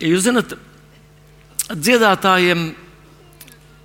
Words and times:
jūs 0.00 0.24
zināt, 0.26 0.54
dziedātājiem 1.70 2.70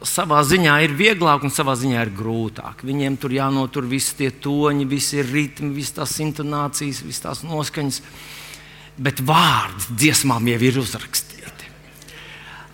savā 0.05 0.41
ziņā 0.45 0.77
ir 0.85 0.95
vieglāk 0.97 1.45
un 1.45 1.53
savā 1.53 1.75
ziņā 1.79 2.05
ir 2.05 2.13
grūtāk. 2.15 2.83
Viņiem 2.85 3.17
tur 3.21 3.33
jānotur 3.35 3.88
visi 3.90 4.16
tie 4.20 4.32
toņi, 4.32 4.88
visi 4.90 5.24
ritmi, 5.25 5.74
visas 5.75 5.98
tās 6.00 6.17
intonācijas, 6.24 7.04
visas 7.06 7.25
tās 7.25 7.46
noskaņas. 7.48 8.02
Bet 8.96 9.20
vārdi 9.25 9.98
dziesmām 10.00 10.46
jau 10.48 10.59
ir 10.64 10.78
uzrakstīti. 10.80 11.36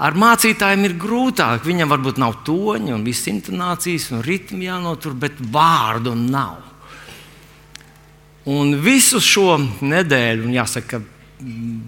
Ar 0.02 0.18
mācītājiem 0.18 0.88
ir 0.88 0.98
grūtāk. 0.98 1.66
Viņam 1.68 1.92
varbūt 1.94 2.20
nav 2.22 2.40
toņi 2.46 2.94
un 2.96 3.06
visas 3.06 3.30
intonācijas 3.30 4.10
un 4.16 4.24
ritmi 4.26 4.66
jānotur, 4.66 5.14
bet 5.14 5.38
vārdu 5.54 6.16
nav. 6.18 6.58
Un 8.50 8.74
visu 8.82 9.22
šo 9.22 9.60
nedēļu, 9.86 10.48
un 10.48 10.56
jāsaka, 10.56 11.04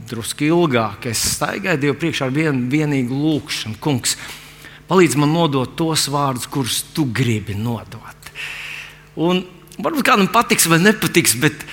drusku 0.10 0.48
ilgāk, 0.48 1.08
es 1.12 1.22
staigāju 1.38 1.82
Dievu 1.82 1.98
priekšā 2.02 2.28
ar 2.28 2.34
vienu 2.36 2.68
vienīgu 2.72 3.18
lūkšanu. 3.18 3.80
Kungs, 3.84 4.16
palīdz 4.90 5.18
man 5.22 5.34
nodot 5.36 5.76
tos 5.80 6.08
vārdus, 6.12 6.50
kurus 6.52 6.82
tu 6.96 7.06
gribi 7.14 7.56
nodot. 7.58 8.32
Un 9.24 9.44
varbūt 9.78 10.08
kādam 10.08 10.32
patiks 10.34 10.68
vai 10.72 10.82
nepatiks, 10.82 11.38
bet, 11.42 11.66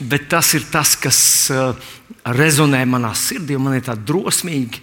bet 0.00 0.28
tas 0.32 0.54
ir 0.56 0.66
tas, 0.72 0.96
kas 1.00 1.20
uh, 1.52 1.92
rezonē 2.38 2.82
manā 2.88 3.12
sirdī. 3.16 3.58
Man 3.60 3.76
ir 3.78 3.86
tāds 3.86 4.06
drosmīgi, 4.08 4.82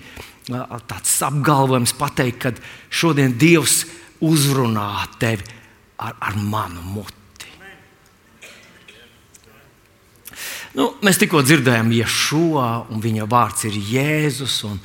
uh, 0.53 0.79
tāds 0.87 1.17
apgalvojums 1.25 1.95
pateikt, 1.97 2.41
ka 2.45 2.55
šodien 2.93 3.37
Dievs 3.41 3.83
uzrunā 4.25 4.89
tevi 5.19 5.45
ar, 5.97 6.17
ar 6.19 6.39
manu 6.39 6.85
muti. 6.93 7.24
Nu, 10.75 10.89
mēs 11.05 11.19
tikko 11.21 11.39
dzirdējām, 11.45 11.91
Jēzus, 11.95 12.53
un 12.91 13.03
viņa 13.03 13.27
vārds 13.31 13.67
ir 13.69 13.75
Jēzus. 13.79 14.57
Un, 14.67 14.79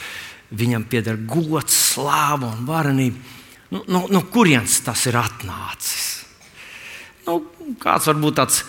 viņam 0.51 0.87
pieder 0.91 1.19
gods, 1.31 1.75
slāva 1.95 2.51
un 2.51 2.67
varenība. 2.67 3.39
Nu, 3.71 3.85
no, 3.87 4.05
no 4.11 4.25
kurienes 4.33 4.81
tas 4.83 5.05
ir 5.07 5.19
atnācis? 5.19 6.09
Nu, 7.27 7.39
kāds 7.79 8.09
varbūt 8.11 8.39
tāds 8.41 8.65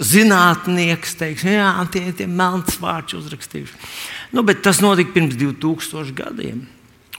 zinātnieks 0.00 1.18
teiks, 1.20 1.44
jā, 1.44 1.68
tie 1.92 2.06
ir 2.08 2.16
tie 2.16 2.26
melns 2.28 2.78
vārds 2.80 3.18
uzrakstījuši. 3.18 3.80
Nu, 4.32 4.44
bet 4.46 4.62
tas 4.64 4.80
notika 4.80 5.12
pirms 5.18 5.36
2000 5.36 6.16
gadiem. 6.16 6.64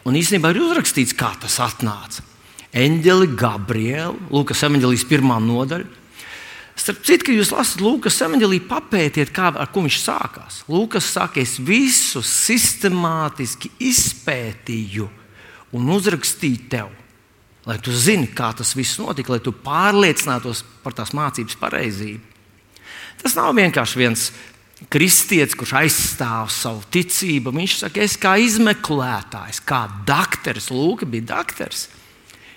Un 0.01 0.17
īstenībā 0.17 0.49
ir 0.49 0.63
uzrakstīts, 0.63 1.13
kā 1.13 1.29
tas 1.37 1.59
atnāca. 1.61 2.25
Eņģeli 2.73 3.35
Gabriela, 3.37 4.15
Lūkas 4.33 4.63
evanģelijas 4.65 5.05
pirmā 5.05 5.37
nodaļa 5.43 6.00
Starp 6.81 7.03
citu, 7.05 7.27
kad 7.27 7.37
jūs 7.37 7.51
lasat 7.53 7.81
Lūkas 7.83 8.15
evanģēlīju, 8.25 8.63
papētiet, 8.65 9.29
kā, 9.35 9.51
ar 9.53 9.69
ko 9.69 9.83
viņš 9.85 9.97
sākās. 10.01 10.61
Lūkas 10.71 11.11
saka, 11.13 11.43
es 11.43 11.59
visu 11.61 12.23
sistemātiski 12.25 13.69
izpētīju 13.85 15.05
un 15.77 15.91
uzrakstīju 15.93 16.63
tev, 16.71 16.89
lai 17.69 17.77
tu 17.85 17.93
zini, 17.93 18.31
kā 18.33 18.49
tas 18.57 18.73
viss 18.73 18.97
notika, 18.97 19.35
lai 19.35 19.43
tu 19.45 19.53
pārliecinātos 19.53 20.63
par 20.81 20.97
tās 20.97 21.13
mācības 21.13 21.59
pareizību. 21.61 22.25
Tas 23.21 23.37
nav 23.37 23.53
vienkārši 23.61 24.01
viens 24.01 24.27
kristietis, 24.89 25.53
kurš 25.53 25.77
aizstāv 25.83 26.49
savu 26.49 26.81
ticību. 26.89 27.53
Viņš 27.61 27.79
saka, 27.83 28.01
es 28.01 28.17
kā 28.17 28.39
izmeklētājs, 28.41 29.61
kā 29.61 29.85
dakteris, 30.09 30.73
Lūka 30.73 31.05
bija 31.05 31.35
dakteris, 31.35 31.91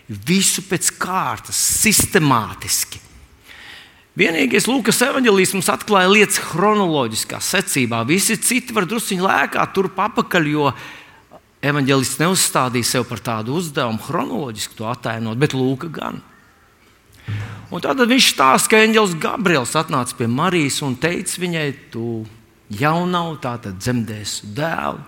visu 0.08 0.64
pēc 0.64 0.94
kārtas, 0.96 1.60
sistemātiski 1.84 3.03
Vienīgais 4.14 4.68
Lūkas 4.70 5.00
evanģēlijas 5.02 5.56
mums 5.56 5.68
atklāja 5.72 6.06
lietas 6.06 6.36
chronoloģiskā 6.38 7.40
secībā. 7.42 8.04
Visi 8.06 8.36
citi 8.38 8.74
var 8.76 8.86
druskuļi 8.86 9.24
lēkāt 9.24 9.72
turp 9.74 9.96
apakaļ, 10.04 10.44
jo 10.52 10.68
evanģēlists 11.66 12.20
neuzstādīja 12.20 12.86
sev 12.86 13.08
par 13.08 13.18
tādu 13.26 13.56
uzdevumu 13.58 13.98
chronoloģiski 14.04 14.78
to 14.78 14.86
attēlot, 14.86 15.40
bet 15.40 15.56
Lūka 15.58 15.90
gan. 15.96 16.20
Un 17.74 17.82
tad 17.82 17.98
viņš 18.06 18.28
stāsta, 18.36 18.70
ka 18.70 18.84
eņģēlis 18.84 19.16
Gabriels 19.18 19.74
atnāca 19.80 20.14
pie 20.14 20.30
Marijas 20.30 20.78
un 20.86 20.94
teica 20.94 21.42
viņai, 21.42 21.66
tu 21.90 22.22
jau 22.70 22.94
nav 23.10 23.32
tāda 23.42 23.74
dzemdēs 23.74 24.36
dēlu. 24.54 25.02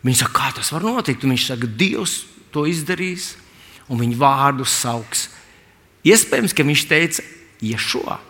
Viņa 0.00 0.22
saka, 0.22 0.32
kā 0.38 0.54
tas 0.56 0.72
var 0.72 0.88
notikt? 0.88 1.28
Un 1.28 1.34
viņš 1.34 1.46
saka, 1.50 1.68
Dievs 1.68 2.16
to 2.56 2.64
izdarīs, 2.64 3.34
un 3.92 4.00
viņa 4.00 4.16
vārdu 4.16 4.64
sauks. 4.64 5.28
Iespējams, 6.08 6.56
ka 6.56 6.64
viņš 6.64 6.88
teica, 6.88 7.28
Iešua. 7.60 8.29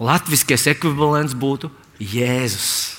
Latvijas 0.00 0.66
ekvivalents 0.72 1.36
būtu 1.36 1.68
Jēzus. 2.00 2.96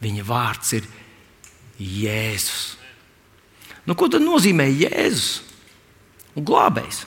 Viņa 0.00 0.24
vārds 0.24 0.72
ir 0.78 0.86
Jēzus. 1.80 2.76
Nu, 3.86 3.94
ko 3.94 4.08
tad 4.10 4.24
nozīmē 4.24 4.66
Jēzus? 4.72 5.44
Glābējs. 6.36 7.04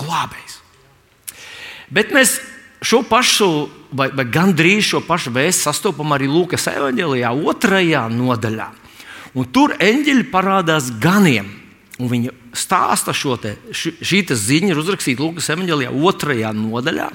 Glābējs. 0.00 0.58
Bet 1.92 2.12
mēs 2.12 2.38
šo 2.84 3.02
pašu, 3.08 3.48
vai, 3.92 4.08
vai 4.16 4.24
gandrīz 4.28 4.88
šo 4.88 5.02
pašu 5.04 5.32
vēstu 5.34 5.68
sastopam 5.68 6.12
arī 6.16 6.28
Lūkas 6.28 6.68
evanģēlijā, 6.72 7.32
otrajā 7.32 8.06
nodaļā. 8.12 8.70
Un 9.34 9.48
tur 9.52 9.74
eņģeļi 9.82 10.26
parādās 10.32 10.90
ganiem. 11.02 11.48
Un 12.02 12.10
viņa 12.10 12.32
stāsta 12.58 13.14
šo 13.14 13.36
te, 13.38 13.54
šī 13.70 14.24
ziņa, 14.26 14.72
ir 14.72 14.80
uzrakstīta 14.80 15.22
Lūkas 15.22 15.52
evanģēlijā, 15.54 15.92
otrajā 15.94 16.50
nodaļā. 16.56 17.10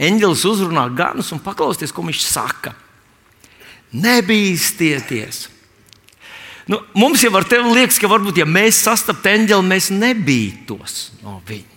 Eņģelis 0.00 0.44
uzrunā 0.48 0.86
ganus 0.96 1.30
un 1.34 1.42
paklausieties, 1.44 1.92
ko 1.92 2.06
viņš 2.06 2.22
saka. 2.24 2.72
Nebīsties! 3.94 5.48
Nu, 6.66 6.80
mums 6.96 7.20
jau 7.20 7.34
ar 7.36 7.44
tevi 7.44 7.74
liekas, 7.76 8.00
ka 8.00 8.08
varbūt, 8.08 8.40
ja 8.40 8.48
mēs 8.48 8.80
sastaptu 8.86 9.28
eņģeli, 9.28 9.68
mēs 9.68 9.90
nebītos 9.92 11.00
no 11.20 11.36
viņa. 11.44 11.74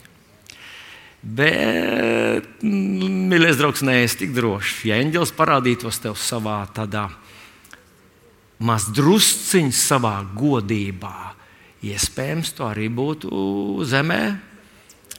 Bet, 1.28 2.48
mīļais 2.64 3.58
draugs, 3.60 3.84
nē, 3.84 3.98
es 4.06 4.16
tik 4.16 4.32
drošs. 4.36 4.86
Ja 4.88 5.02
eņģelis 5.04 5.34
parādītos 5.36 6.00
tev 6.00 6.16
savā 6.16 6.62
tādā 6.72 7.10
mazdrusciņā, 8.64 9.76
savā 9.76 10.16
godībā, 10.38 11.34
iespējams, 11.94 12.54
to 12.58 12.68
arī 12.68 12.88
būtu 12.94 13.30
zemē. 13.88 14.22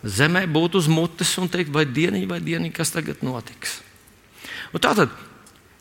Zemē 0.02 0.44
būtu 0.50 0.78
uz 0.78 0.88
mutes 0.90 1.32
un 1.42 1.50
teikt, 1.50 1.72
vai 1.74 1.84
dieniņa, 1.86 2.28
vai 2.30 2.38
dieniņa, 2.44 2.74
kas 2.74 2.94
tagad 2.94 3.24
notiks. 3.26 3.80
Un 4.70 4.82
tātad 4.84 5.10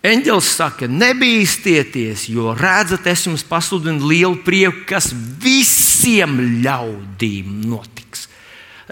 eņģelis 0.07 0.49
saka, 0.57 0.87
nebīsties, 0.89 2.27
jo 2.31 2.53
redzat, 2.57 3.05
es 3.11 3.27
jums 3.27 3.45
pasludinu 3.47 4.07
lielu 4.09 4.39
prieku, 4.45 4.85
kas 4.89 5.11
visiem 5.13 6.39
ļaudīm 6.63 7.61
notiks. 7.67 8.25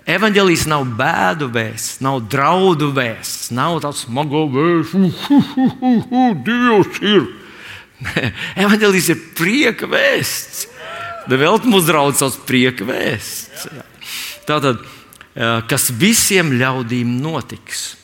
Evangelijas 0.05 0.67
nav 0.69 0.83
bēdu 0.99 1.47
vēsts, 1.49 1.97
nav 2.05 2.19
draudu 2.29 2.91
vēsts, 2.93 3.49
nav 3.55 3.79
tāds 3.81 4.03
smago 4.05 4.43
vēsts, 4.53 4.93
Dievs 6.45 7.01
ir. 7.01 7.25
Evangelijas 8.65 9.09
ir 9.15 9.23
prieka 9.37 9.89
vēsts. 9.89 10.67
Vēl 11.25 11.57
mums 11.65 11.87
draudz 11.87 12.21
savs 12.21 12.37
prieka 12.45 12.85
vēsts. 12.85 13.65
Tātad, 14.45 14.81
kas 15.69 15.89
visiem 15.97 16.53
ļaudīm 16.59 17.17
notiks. 17.21 17.95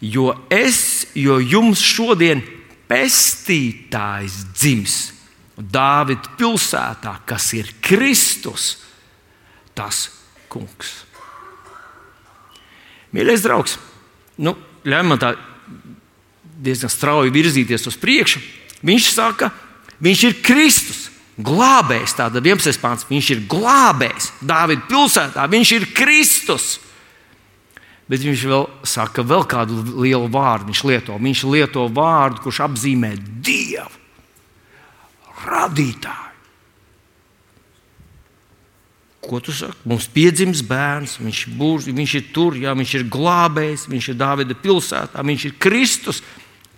Jo 0.00 0.32
es, 0.52 1.06
jo 1.16 1.38
jums 1.40 1.80
šodien 1.84 2.42
pestītājs 2.88 4.42
dzims 4.56 4.98
Dāvida 5.60 6.30
pilsētā, 6.40 7.18
kas 7.28 7.50
ir 7.52 7.68
Kristus, 7.84 8.78
tas 9.76 10.06
kungs. 10.48 10.94
Mīļais 13.12 13.44
draugs, 13.44 13.76
nu, 14.40 14.54
ļauj 14.88 15.04
man 15.04 15.20
tā 15.20 15.34
diezgan 16.64 16.92
strauji 16.92 17.34
virzīties 17.34 17.84
uz 17.90 17.98
priekšu. 18.00 18.40
Viņš 18.80 19.10
saka, 19.12 19.50
viņš 20.00 20.24
ir 20.30 20.40
Kristus 20.40 21.09
glābējs, 21.46 22.16
tāda 22.18 22.42
11. 22.42 22.80
pāns, 22.82 23.06
viņš 23.08 23.32
ir 23.34 23.42
glābējs 23.50 24.30
Dāvida 24.44 24.86
pilsētā, 24.90 25.44
viņš 25.50 25.74
ir 25.76 25.90
Kristus. 25.96 26.78
Bet 28.10 28.24
viņš 28.26 28.46
vēl 28.50 28.64
saka, 28.90 29.22
vēl 29.22 29.44
kādu 29.46 29.84
lielu 30.02 30.26
vārdu 30.32 30.72
viņš 30.72 30.80
lieto. 30.88 31.18
Viņš 31.22 31.44
lieto 31.46 31.84
vārdu, 31.94 32.42
kurš 32.42 32.64
apzīmē 32.66 33.12
Dievu, 33.44 33.92
radītāju. 35.46 36.26
Ko 39.20 39.38
tu 39.44 39.52
saki? 39.54 39.84
Mums 39.86 40.08
piedzims 40.10 40.62
bērns, 40.66 41.18
viņš, 41.20 41.44
būs, 41.54 41.86
viņš 41.92 42.14
ir 42.18 42.28
tur, 42.34 42.56
jā, 42.58 42.72
viņš 42.74 42.94
ir 42.98 43.08
glābējs, 43.12 43.86
viņš 43.92 44.10
ir 44.10 44.18
Dāvida 44.18 44.56
pilsētā, 44.58 45.22
viņš 45.22 45.46
ir 45.46 45.58
Kristus. 45.60 46.22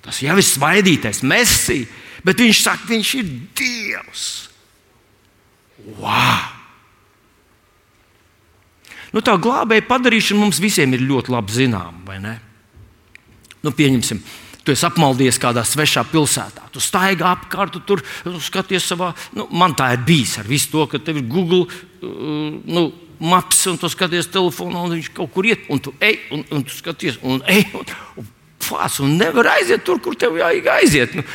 Tas 0.03 0.19
jau 0.21 0.35
ir 0.37 0.45
svaidītais, 0.45 1.23
mesija, 1.23 1.87
bet 2.27 2.43
viņš 2.43 2.65
saka, 2.67 2.89
viņš 2.91 3.13
ir 3.23 3.37
Dievs. 3.57 4.52
Wow! 5.99 6.51
Nu, 9.13 9.21
tā 9.21 9.35
glābēja 9.37 9.85
padarīšana 9.89 10.41
mums 10.41 10.61
visiem 10.63 10.95
ir 10.97 11.03
ļoti 11.05 11.35
labi 11.35 11.53
zināma, 11.53 12.01
vai 12.07 12.17
ne? 12.23 12.39
Nu, 13.63 13.75
pieņemsim, 13.77 14.23
Tu 14.63 14.71
esi 14.77 14.85
apmaldies 14.87 15.41
kādā 15.43 15.65
svešā 15.67 16.05
pilsētā. 16.13 16.69
Tu 16.71 16.81
staigā 16.83 17.33
apkārt, 17.35 17.75
tu 17.75 17.81
tur 17.83 18.03
tu 18.23 18.39
skaties 18.39 18.85
savā. 18.87 19.11
Nu, 19.35 19.49
man 19.51 19.75
tā 19.79 19.89
ir 19.97 20.05
bijis 20.07 20.37
ar 20.39 20.47
visu 20.47 20.71
to, 20.71 20.85
ka 20.87 21.01
tev 21.03 21.19
ir 21.19 21.27
Google 21.31 21.65
uh, 21.67 22.61
nu, 22.63 22.85
maps, 23.19 23.65
un 23.73 23.81
tu 23.81 23.91
skaties 23.91 24.31
telefonā, 24.31 24.85
un 24.87 24.95
viņš 24.95 25.11
kaut 25.17 25.33
kur 25.35 25.49
iet, 25.51 25.67
un 25.67 25.83
tu 25.83 25.95
ej, 25.99 26.21
un, 26.35 26.45
un 26.55 26.63
tu 26.67 26.77
skaties, 26.77 27.19
un 27.27 27.43
ej, 27.51 27.67
un, 27.75 27.91
un, 28.23 28.31
fās, 28.63 29.01
un 29.03 29.19
nevar 29.19 29.51
aiziet 29.57 29.83
tur, 29.87 29.99
kur 30.03 30.15
tev 30.19 30.39
jāiet 30.39 30.71
aiziet. 30.77 31.19
Nu. 31.19 31.27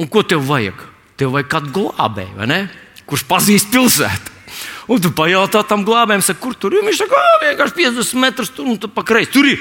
Un 0.00 0.08
ko 0.08 0.24
tev 0.24 0.48
vajag? 0.48 0.80
Tev 1.20 1.34
vajag 1.34 1.50
kādu 1.52 1.72
glābēju, 1.74 2.36
vai 2.38 2.48
ne? 2.50 2.60
Kurš 3.06 3.26
pazīst 3.28 3.70
pilsētu. 3.72 4.32
Un 4.90 5.00
tu 5.00 5.10
pajautā 5.16 5.62
tam 5.66 5.84
glābējam, 5.86 6.22
saka, 6.24 6.40
kur 6.42 6.56
tur 6.58 6.74
ir. 6.76 6.84
Viņš 6.84 7.00
saka, 7.04 7.20
vienkārši 7.44 7.76
50 7.78 8.20
metrus 8.20 8.52
tur 8.52 8.68
un 8.68 8.78
tu 8.80 8.90
pakreiz. 8.92 9.30
Tur 9.32 9.48
ir. 9.48 9.60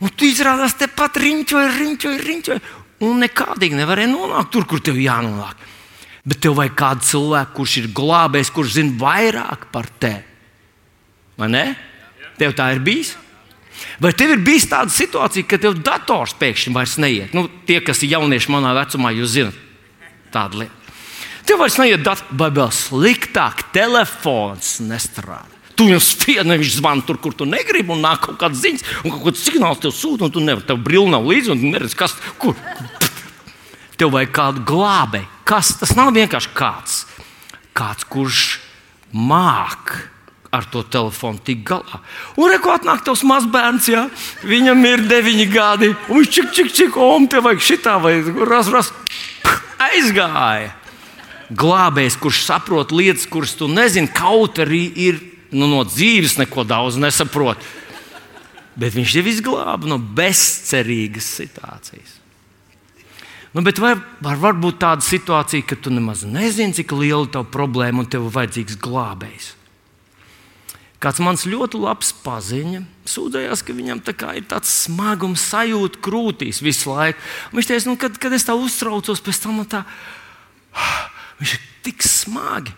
Un 0.00 0.12
tu 0.16 0.28
izrādās 0.28 0.76
tepat 0.80 1.18
riņķoji, 1.20 1.70
riņķoji, 1.76 2.20
riņķoji. 2.26 2.62
Un 3.06 3.22
nekādīgi 3.24 3.78
nevarēja 3.78 4.10
nonākt 4.12 4.52
tur, 4.52 4.66
kur 4.68 4.82
tev 4.84 4.98
jānonāk. 5.00 5.68
Bet 6.28 6.42
tev 6.44 6.58
vajag 6.58 6.76
kādu 6.76 7.06
cilvēku, 7.08 7.54
kurš 7.56 7.76
ir 7.80 7.88
glābējs, 7.96 8.52
kurš 8.52 8.76
zina 8.76 8.96
vairāk 9.00 9.70
par 9.72 9.88
tevi. 10.02 10.24
Vai 11.40 11.48
ne? 11.52 11.64
Tev 12.40 12.52
tā 12.56 12.68
ir 12.74 12.82
bijis? 12.84 13.14
Vai 14.00 14.12
tev 14.16 14.34
ir 14.34 14.42
bijis 14.44 14.68
tāda 14.68 14.92
situācija, 14.92 15.48
ka 15.48 15.56
tev 15.60 15.78
dators 15.84 16.34
pēkšņi 16.40 16.74
vairs 16.74 16.98
neiet? 17.00 17.32
Nu, 17.36 17.46
tie, 17.68 17.78
kas 17.84 18.02
ir 18.04 18.12
jaunieši 18.16 18.52
manā 18.52 18.74
vecumā, 18.76 19.14
jūs 19.16 19.36
zinat 19.38 19.56
tādu 20.34 20.64
lietu. 20.64 20.79
Tev 21.48 21.60
vairs 21.62 21.78
neiet 21.80 22.04
vēl 22.04 22.70
sliktāk, 22.74 23.64
telefons 23.74 24.78
nestrādā. 24.84 25.58
Tu 25.74 25.86
viņam 25.88 26.02
spiedzi, 26.04 26.44
viņš 26.44 26.74
zvana 26.76 27.04
tur, 27.08 27.16
kur 27.22 27.32
tu 27.32 27.46
negribi, 27.48 27.94
un 27.94 28.02
nāk 28.04 28.20
kaut 28.26 28.36
kāds 28.42 28.60
ziņas, 28.60 28.82
un 29.00 29.14
kaut 29.14 29.30
kāds 29.30 29.44
signāls 29.46 29.80
tev 29.80 29.94
sūta, 29.96 30.26
un 30.26 30.34
tu 30.34 30.42
nevari, 30.44 30.66
tev 30.68 30.82
brīvi 30.84 31.08
nav 31.08 31.24
līdzi, 31.24 31.54
un 31.54 31.62
tu 31.62 31.70
neredzi, 31.72 31.96
kas 31.96 32.16
tur. 32.42 32.58
Tev 33.96 34.12
vajag 34.12 34.34
kādu 34.36 34.64
glābēju. 34.68 35.28
Kas 35.48 35.72
tas 35.80 35.94
nav 35.96 36.12
vienkārši 36.14 36.52
kāds, 36.56 36.98
kāds 37.76 38.04
kurš 38.12 38.44
māk 39.16 39.96
ar 40.50 40.66
to 40.68 40.82
telefonu 40.82 41.40
tik 41.44 41.62
galā. 41.66 42.00
Un 42.36 42.50
reko 42.50 42.74
atnāk 42.74 43.04
tavs 43.06 43.22
mazbērns, 43.26 43.88
ja? 43.90 44.04
viņam 44.46 44.84
ir 44.88 45.06
deviņi 45.08 45.46
gadi, 45.50 45.92
un 46.10 46.20
viņš 46.20 46.32
čik, 46.36 46.52
čik, 46.56 46.72
čik, 46.74 46.98
un 47.00 47.28
te 47.30 47.42
vajag 47.42 47.62
šitā, 47.62 47.96
vai 48.02 48.18
ras, 48.50 48.70
ras, 48.74 48.92
aizgāja. 49.90 50.74
Glābējs, 51.50 52.18
kurš 52.20 52.44
saprot 52.46 52.92
lietas, 52.94 53.26
kuras 53.26 53.56
tu 53.58 53.66
nezini, 53.70 54.10
kaut 54.14 54.60
arī 54.62 54.84
ir 55.08 55.18
nu, 55.50 55.66
no 55.66 55.82
dzīves 55.86 56.38
neko 56.38 56.64
daudz 56.68 56.98
nesaprot. 57.00 57.58
Bet 58.78 58.94
viņš 58.94 59.16
jau 59.18 59.26
izglāba 59.26 59.90
no 59.90 59.98
bezcerīgas 59.98 61.26
situācijas. 61.40 62.16
Nu, 63.50 63.64
bet 63.66 63.80
vai 63.82 63.96
var, 64.22 64.36
var 64.38 64.58
būt 64.62 64.78
tāda 64.78 65.02
situācija, 65.02 65.66
ka 65.66 65.74
tu 65.74 65.90
nemaz 65.90 66.22
nezini, 66.22 66.76
cik 66.76 66.94
liela 66.94 67.24
ir 67.26 67.32
tā 67.34 67.42
problēma 67.42 68.04
un 68.04 68.10
tev 68.10 68.28
ir 68.28 68.36
vajadzīgs 68.36 68.78
glābējs? 68.78 69.56
Kāds 71.00 71.18
mans 71.24 71.46
ļoti 71.48 71.80
labs 71.80 72.12
paziņa 72.22 72.82
sūdzējās, 73.08 73.62
ka 73.64 73.74
viņam 73.74 74.02
tā 74.04 74.14
ir 74.36 74.44
tāds 74.46 74.70
smagums 74.84 75.46
sajūta 75.48 75.98
krūtīs 76.04 76.60
visu 76.62 76.92
laiku. 76.92 77.18
Un 77.50 77.58
viņš 77.58 77.70
teica, 77.70 77.88
nu, 77.88 77.96
kad, 77.98 78.18
kad 78.20 78.36
es 78.36 78.44
tā 78.46 78.54
uztraucos, 78.54 79.22
pēc 79.24 79.40
tam 79.40 79.62
tā, 79.64 79.80
viņš 81.40 81.56
ir 81.56 81.66
tik 81.86 82.06
smagi. 82.06 82.76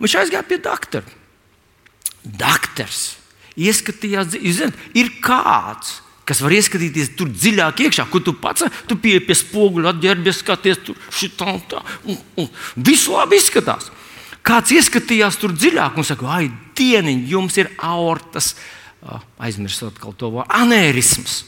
Viņš 0.00 0.16
aizgāja 0.20 0.46
pie 0.46 0.60
doktora. 0.62 1.20
Doktors 2.24 3.14
ieskatījās, 3.60 4.34
zināt, 4.34 4.78
ir 4.96 5.10
kāds, 5.22 5.98
kas 6.26 6.40
var 6.42 6.54
ieskatīties 6.56 7.12
tur 7.18 7.28
dziļāk 7.30 7.84
iekšā, 7.86 8.06
kur 8.10 8.22
tu 8.24 8.34
pats 8.38 8.64
tu 8.88 8.96
pie, 9.00 9.18
pie 9.22 9.36
spoguļa 9.38 9.92
atģērbies, 9.94 10.40
skaties 10.40 10.80
tur 10.86 10.98
šitā 11.14 11.50
un 11.52 11.60
tā. 11.70 11.82
Un, 12.08 12.18
un 12.40 12.48
viss 12.86 13.10
labi 13.12 13.38
izskatās. 13.38 13.90
Kāds 14.44 14.74
ieskatījās 14.76 15.38
tur 15.40 15.54
dziļāk 15.56 15.96
un 15.96 16.06
saka, 16.06 16.28
ah, 16.28 16.44
dieniņ, 16.76 17.24
jums 17.30 17.56
ir 17.60 17.70
aortas, 17.80 18.54
aizmirsot 19.40 20.00
kaut 20.00 20.18
to 20.20 20.32
vārdu, 20.32 20.50
anērisms. 20.52 21.42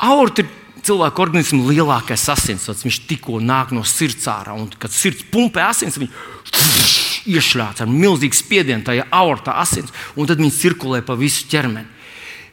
Aorta 0.00 0.44
ir 0.44 0.50
cilvēka 0.86 1.22
organisma 1.22 1.66
lielākais 1.70 2.24
asinsvads. 2.32 2.84
Viņš 2.86 2.98
tikko 3.08 3.40
nāk 3.42 3.74
no 3.76 3.82
sirds 3.86 4.28
ārā, 4.30 4.54
un 4.56 4.68
kad 4.80 4.92
sirds 4.94 5.24
pumpē 5.32 5.64
asins, 5.68 5.98
viņš 6.00 6.96
iešļāts 7.30 7.84
ar 7.84 7.90
milzīgu 7.90 8.36
spiedienu 8.36 8.86
tajā 8.86 9.06
aortā 9.14 9.56
asins, 9.60 9.92
un 10.16 10.28
tad 10.28 10.40
viņi 10.40 10.56
cirkulē 10.56 11.02
pa 11.06 11.18
visu 11.18 11.46
ķermeni. 11.50 11.88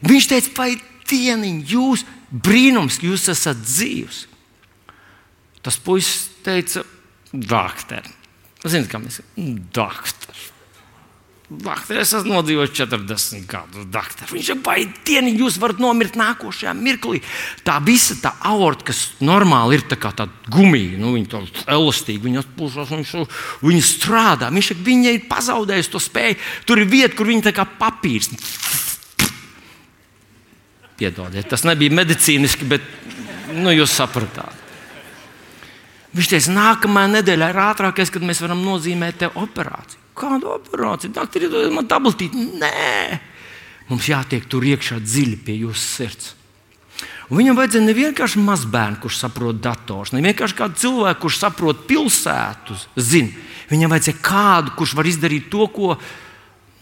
Viņš 0.08 0.30
teica, 0.30 0.54
vai 0.60 0.72
dieniņ, 1.10 1.62
jūs 1.72 2.04
brīnums, 2.32 3.00
jūs 3.04 3.30
esat 3.34 3.64
dzīvs. 3.64 4.26
Tas 5.66 5.80
puisis 5.84 6.28
teica, 6.46 6.84
doktor. 7.32 8.06
Ziniet, 8.68 8.92
kā 8.92 9.02
mēs 9.02 9.22
sakām, 9.22 9.58
doktor. 9.76 10.46
Doktor, 11.48 12.02
es 12.02 12.10
esmu 12.12 12.34
nodzīvojis 12.36 12.74
40 12.76 13.46
gadus. 13.48 13.86
Doktor. 13.88 14.28
Viņš 14.36 14.50
ir 14.52 14.58
baidīgi, 14.66 15.30
jūs 15.40 15.56
varat 15.64 15.78
nomirt 15.80 16.18
nākošajā 16.20 16.74
mirklī. 16.76 17.22
Tā 17.64 17.78
visa 17.86 18.18
tā 18.20 18.34
aorta, 18.50 18.90
kas 18.90 19.06
normāli 19.24 19.78
ir 19.78 19.86
tā 19.88 19.96
kā 19.96 20.12
tāda 20.12 20.52
gumija, 20.52 20.98
nu, 21.00 21.14
viņa 21.16 21.40
ir 21.40 21.62
elastīga, 21.78 22.26
viņa 22.26 22.42
atpūšas, 22.44 22.92
viņa, 22.92 23.24
viņa 23.64 23.84
strādā. 23.88 24.50
Viņš 24.52 24.72
saka, 24.74 24.84
viņa 24.90 25.14
ir 25.16 25.24
pazaudējusi 25.30 25.94
to 25.94 26.02
spēju. 26.04 26.40
Tur 26.68 26.82
ir 26.84 26.90
vieta, 26.92 27.16
kur 27.16 27.32
viņa 27.32 27.46
tā 27.46 27.54
kā 27.56 27.64
papīrs. 27.80 28.34
Piedodiet, 31.00 31.48
tas 31.48 31.64
nebija 31.64 31.96
medicīniski, 31.96 32.68
bet 32.68 32.84
nu, 33.56 33.72
jūs 33.72 33.94
sapratāt. 33.96 34.66
Viņš 36.18 36.34
teica, 36.34 36.58
nākamā 36.58 37.06
nedēļa 37.14 37.50
ir 37.54 37.62
ātrākais, 37.70 38.12
kad 38.12 38.26
mēs 38.26 38.44
varam 38.44 38.66
nozīmēt 38.66 39.22
te 39.22 39.32
operāciju. 39.32 40.07
Kādu 40.18 40.50
operāciju? 40.56 41.14
Doktori, 41.14 41.50
dod 41.52 41.70
man 41.76 41.88
tabletīti. 41.90 42.48
Nē, 42.58 43.20
mums 43.92 44.10
jātiek 44.10 44.48
tur 44.50 44.66
iekšā 44.66 45.00
dziļi 45.04 45.38
pie 45.46 45.60
jūsu 45.62 45.84
sirds. 45.84 46.34
Un 47.28 47.42
viņam 47.42 47.58
vajadzēja 47.60 47.84
ne 47.84 47.94
vienkārši 47.96 48.40
mazbērnu, 48.40 49.02
kurš 49.04 49.20
saprot 49.20 49.58
dators, 49.60 50.14
ne 50.16 50.24
vienkārši 50.24 50.56
kādu 50.58 50.80
cilvēku, 50.80 51.26
kurš 51.26 51.42
saprot 51.42 51.82
pilsētu, 51.90 52.78
zina. 52.96 53.46
Viņam 53.68 53.92
vajadzēja 53.92 54.22
kādu, 54.24 54.74
kurš 54.80 54.94
var 54.96 55.10
izdarīt 55.12 55.50
to, 55.52 55.68
ko 55.76 55.98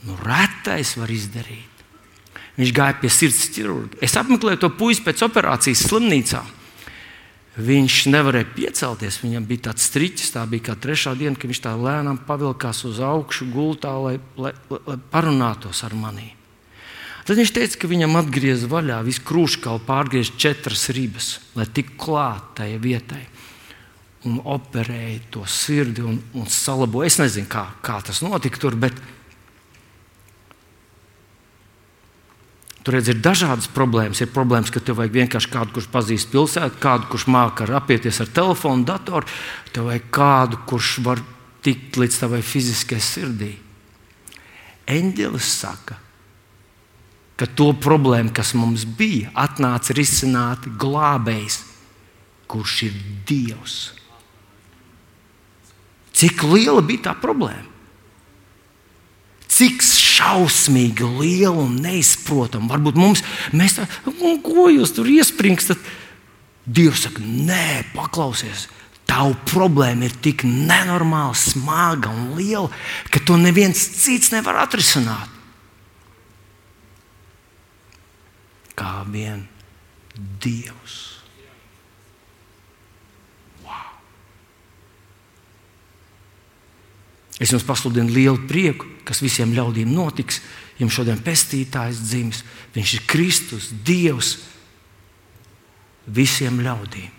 nu, 0.05 0.17
retais 0.21 0.93
var 0.99 1.09
izdarīt. 1.09 1.81
Viņš 2.59 2.75
gāja 2.77 2.95
pie 3.01 3.09
sirds 3.11 3.49
ķirurga. 3.55 3.97
Es 4.05 4.13
apmeklēju 4.19 4.61
to 4.61 4.69
puisi 4.77 5.03
pēc 5.03 5.25
operācijas 5.25 5.81
slimnīcā. 5.89 6.43
Viņš 7.55 8.01
nevarēja 8.11 8.49
piecelties, 8.51 9.21
viņam 9.23 9.45
bija 9.47 9.69
tāds 9.69 9.85
striķis, 9.87 10.33
tā 10.35 10.41
bija 10.51 10.65
kā 10.67 10.73
trešā 10.75 11.13
diena, 11.15 11.37
kad 11.39 11.47
viņš 11.47 11.61
tā 11.63 11.71
lēnām 11.79 12.17
pavilkās 12.27 12.83
uz 12.83 12.99
augšu 12.99 13.47
gultā, 13.53 13.93
lai, 13.95 14.17
lai, 14.35 14.51
lai 14.75 14.97
parunātos 15.13 15.85
ar 15.87 15.95
mani. 15.95 16.33
Tad 17.25 17.39
viņš 17.39 17.53
teica, 17.55 17.79
ka 17.79 17.89
viņam 17.89 18.19
atgriezās 18.19 18.69
vaļā, 18.69 18.99
visu 19.07 19.23
krūškalu 19.25 19.81
pārgriež 19.87 20.35
četras 20.37 20.89
ribas, 20.93 21.29
lai 21.55 21.65
tiktu 21.65 21.95
klāt 22.03 22.51
tajai 22.59 22.77
vietai. 22.83 23.23
Un 24.27 24.41
operēja 24.41 25.23
to 25.31 25.45
sirdi 25.49 26.03
un, 26.05 26.19
un 26.35 26.49
salaboja. 26.49 27.07
Es 27.07 27.17
nezinu, 27.21 27.47
kā, 27.49 27.63
kā 27.85 28.01
tas 28.03 28.19
notika 28.25 28.59
tur, 28.61 28.75
bet 28.77 28.97
Tur 32.85 32.93
redz, 32.93 33.09
ir 33.09 33.17
dažādas 33.17 33.65
problēmas. 33.73 34.21
Ir 34.21 34.29
problēmas, 34.29 34.69
ka 34.69 34.77
tev 34.77 34.99
vajag 34.99 35.15
vienkārši 35.15 35.49
kādu, 35.49 35.73
kurš 35.73 35.87
pazīst 35.89 36.29
pilsētu, 36.29 36.77
kādu, 36.83 37.09
kurš 37.09 37.25
māca 37.33 37.65
apieties 37.79 38.21
ar 38.21 38.29
telefonu, 38.29 38.85
datoru. 38.85 39.25
Tev 39.73 39.89
vajag 39.89 40.05
kādu, 40.13 40.59
kurš 40.69 40.91
var 41.05 41.23
tikt 41.65 41.97
līdz 41.97 42.19
tavai 42.21 42.43
fiziskajai 42.45 43.01
sirdī. 43.01 43.51
Eņģelis 44.85 45.49
saka, 45.63 45.97
ka 47.41 47.49
to 47.57 47.71
problēmu, 47.73 48.29
kas 48.37 48.53
mums 48.53 48.85
bija, 48.85 49.33
atnāca 49.33 49.95
risināt 49.97 50.69
glābējs, 50.77 51.63
kurš 52.45 52.75
ir 52.85 52.99
Dievs. 53.25 53.79
Cik 56.15 56.45
liela 56.47 56.85
bija 56.85 57.09
tā 57.09 57.15
problēma? 57.17 57.65
Cik 59.51 59.81
šausmīgi 60.15 61.07
liela 61.19 61.65
un 61.65 61.77
neizprotama. 61.83 62.71
Varbūt 62.71 62.99
mums, 62.99 63.23
mēs 63.55 63.77
tā, 63.79 63.87
ko 64.45 64.69
jūs 64.71 64.95
tur 64.95 65.09
iespringstat? 65.11 65.81
Dievs 66.65 67.05
saka, 67.05 67.21
nē, 67.21 67.85
paklausies. 67.93 68.65
Tava 69.05 69.35
problēma 69.45 70.07
ir 70.07 70.15
tik 70.25 70.41
nenormāli 70.47 71.37
smaga 71.37 72.09
un 72.09 72.33
liela, 72.39 72.71
ka 73.13 73.21
to 73.21 73.37
neviens 73.37 73.83
cits 74.01 74.31
nevar 74.33 74.63
atrisināt. 74.63 75.29
Kā 78.75 79.05
vien 79.07 79.45
Dievs. 80.15 81.04
Es 87.39 87.51
jums 87.51 87.65
pasludinu 87.67 88.13
lielu 88.15 88.39
prieku, 88.47 88.87
kas 89.07 89.19
visiem 89.23 89.51
ļaudīm 89.55 89.91
notiks. 89.91 90.39
Jums 90.79 90.95
šodien 90.95 91.19
pestītājs 91.23 92.01
dzimis, 92.03 92.43
viņš 92.75 92.93
ir 92.97 93.05
Kristus, 93.07 93.69
Dievs. 93.71 94.37
visiem 96.05 96.59
ļaudīm. 96.61 97.09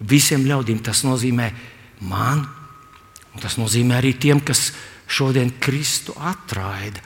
Visiem 0.00 0.46
ļaudīm 0.46 0.78
tas 0.82 1.02
nozīmē 1.04 1.50
man, 2.00 2.46
un 3.34 3.42
tas 3.42 3.58
nozīmē 3.60 3.98
arī 3.98 4.14
tiem, 4.16 4.40
kas 4.40 4.72
šodien 5.06 5.52
Kristu 5.60 6.14
atraida. 6.16 7.02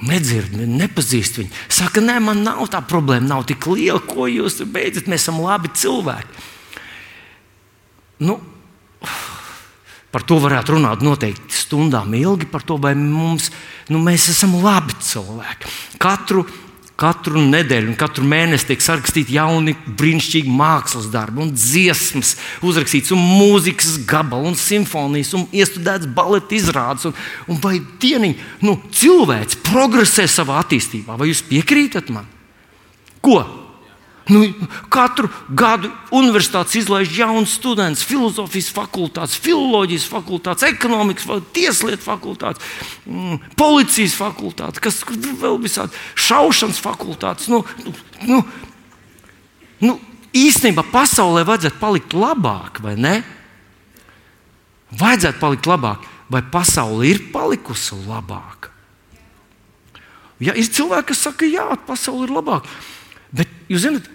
Nedzird, 0.00 0.54
nepazīst 0.54 1.40
viņu. 1.40 1.50
Saka, 1.68 2.00
nē, 2.00 2.20
man 2.24 2.44
nav 2.44 2.62
tā 2.72 2.80
problēma, 2.80 3.26
nav 3.26 3.44
tik 3.48 3.66
liela, 3.68 4.00
ko 4.00 4.28
jūs 4.30 4.62
beidzat. 4.64 5.10
Mēs 5.10 5.26
esam 5.26 5.42
labi 5.44 5.68
cilvēki. 5.76 6.46
Nu, 8.24 8.38
par 10.10 10.24
to 10.26 10.40
varētu 10.42 10.76
runāt 10.76 11.04
noteikti 11.06 11.54
stundām 11.54 12.14
ilgi, 12.18 12.48
par 12.50 12.64
to, 12.66 12.78
vai 12.82 12.96
mums, 12.98 13.50
nu, 13.90 14.02
mēs 14.02 14.30
esam 14.32 14.58
labi 14.62 14.96
cilvēki. 15.06 15.70
Katru 16.02 16.44
Katru 17.00 17.40
nedēļu 17.40 17.94
un 17.94 17.96
katru 17.96 18.26
mēnesi 18.28 18.66
tiek 18.68 18.82
sarakstīti 18.84 19.32
jauni, 19.38 19.72
brīnišķīgi 19.96 20.50
mākslas 20.52 21.06
darbi, 21.08 21.40
un 21.46 21.52
dziesmas, 21.54 22.34
uzrakstīts, 22.66 23.14
un 23.16 23.22
mūzikas 23.24 23.94
gabali, 24.08 24.50
un 24.50 24.58
simfonijas, 24.60 25.32
un 25.38 25.46
iestudēts 25.48 26.10
baleta 26.12 26.58
izrādes. 26.58 27.08
Un, 27.08 27.16
un 27.48 27.62
vai 27.64 27.78
dieniņ, 28.04 28.36
nu, 28.68 28.76
cilvēks 29.00 29.62
progresē 29.70 30.28
savā 30.28 30.60
attīstībā? 30.60 31.16
Vai 31.16 31.30
jūs 31.30 31.40
piekrītat 31.48 32.12
man? 32.12 32.28
Ko? 33.24 33.40
Nu, 34.30 34.44
katru 34.92 35.26
gadu 35.50 35.90
universitātes 36.14 36.76
izlaiž 36.78 37.10
jaunu 37.18 37.48
studentu, 37.50 38.04
filozofijas 38.06 38.68
fakultātes, 38.74 39.38
filozofijas 39.42 40.06
fakultātes, 40.06 40.66
ekonomikas, 40.68 41.26
tieslietu 41.56 42.04
fakultātes, 42.04 42.62
mm, 43.06 43.40
policijas 43.58 44.14
fakultātes, 44.18 44.82
kas 44.82 45.00
vēl 45.40 45.58
visādi 45.62 45.98
šaušanas 46.14 46.78
fakultātes. 46.84 47.48
Nu, 47.50 47.64
nu, 48.28 48.44
nu, 49.82 49.96
īstenībā 50.36 50.86
pasaulē 50.92 51.42
vajadzētu 51.48 51.82
palikt 51.82 52.14
labāk, 52.14 52.78
vai 52.84 52.94
ne? 53.00 53.16
Vajadzētu 55.00 55.42
palikt 55.42 55.66
labāk, 55.70 56.06
vai 56.30 56.44
pasaule 56.54 57.10
ir 57.10 57.24
palikusi 57.34 57.98
labāka? 58.06 58.70
Ja 60.40 60.54
ir 60.56 60.70
cilvēki, 60.70 61.10
kas 61.10 61.26
saka, 61.26 61.50
jā, 61.50 61.66
pasaule 61.86 62.24
ir 62.28 62.32
labāka. 62.38 62.70
Bet 63.34 63.50
jūs 63.70 63.84
zināt, 63.84 64.08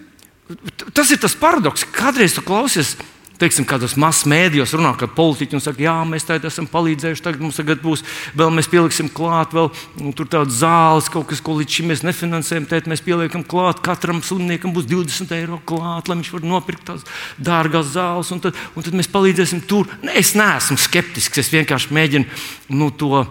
Tas 0.94 1.10
ir 1.10 1.18
tas 1.18 1.34
paradoks, 1.38 1.86
kādreiz 1.94 2.36
tu 2.36 2.44
klausies. 2.46 2.94
Teiksim, 3.36 3.66
kādos 3.68 3.98
mazos 4.00 4.24
mēdījos 4.32 4.70
runā, 4.78 4.94
kad 4.96 5.10
politiķi 5.12 5.58
saka, 5.60 5.82
jā, 5.84 5.92
mēs 6.08 6.24
tādā 6.24 6.48
esam 6.48 6.64
palīdzējuši, 6.72 7.20
tagad 7.20 7.42
mums 7.44 7.58
tagad 7.60 7.82
būs 7.82 8.00
vēl, 8.32 8.48
mēs 8.56 8.70
pieliksim 8.72 9.10
klāt, 9.12 9.52
vēl 9.52 9.68
nu, 10.00 10.14
tur 10.16 10.30
tādas 10.32 10.62
zāles, 10.62 11.10
kaut 11.12 11.26
kas, 11.28 11.42
ko 11.44 11.58
līdz 11.58 11.76
šim 11.76 11.90
mēs 11.92 12.04
nefinansējam. 12.06 12.68
Tad 12.70 12.88
mēs 12.88 13.04
pieliekam 13.04 13.44
klāt, 13.44 13.82
katram 13.84 14.22
slimniekam 14.24 14.72
būs 14.72 14.88
20 14.88 15.36
eiro 15.36 15.60
klāt, 15.68 16.08
lai 16.08 16.16
viņš 16.16 16.32
varētu 16.32 16.52
nopirkt 16.54 16.88
tās 16.88 17.04
dārgās 17.36 17.92
zāles, 17.92 18.32
un 18.32 18.40
tad, 18.46 18.56
un 18.72 18.88
tad 18.88 18.96
mēs 18.96 19.12
palīdzēsim 19.12 19.66
tur. 19.68 19.92
Ne, 20.00 20.16
es 20.16 20.32
neesmu 20.38 20.80
skeptisks, 20.80 21.44
es 21.44 21.52
vienkārši 21.52 21.92
mēģinu 21.92 22.40
nu, 22.72 22.88
to, 22.96 23.26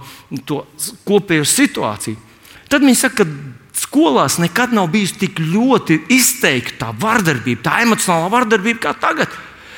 to 0.45 0.61
kopējo 1.09 1.49
situāciju. 1.49 2.21
Tad 2.69 2.85
viņi 2.85 3.01
saka, 3.07 3.25
ka 3.25 3.64
skolās 3.85 4.39
nekad 4.41 4.73
nav 4.73 4.89
bijusi 4.93 5.19
tik 5.25 5.39
ļoti 5.39 6.01
izteikta 6.15 6.85
tā 6.85 6.93
vardarbība, 6.99 7.63
tā 7.67 7.81
emocionālā 7.85 8.31
vardarbība 8.33 8.87
kā 8.87 8.95
tagad. 8.99 9.31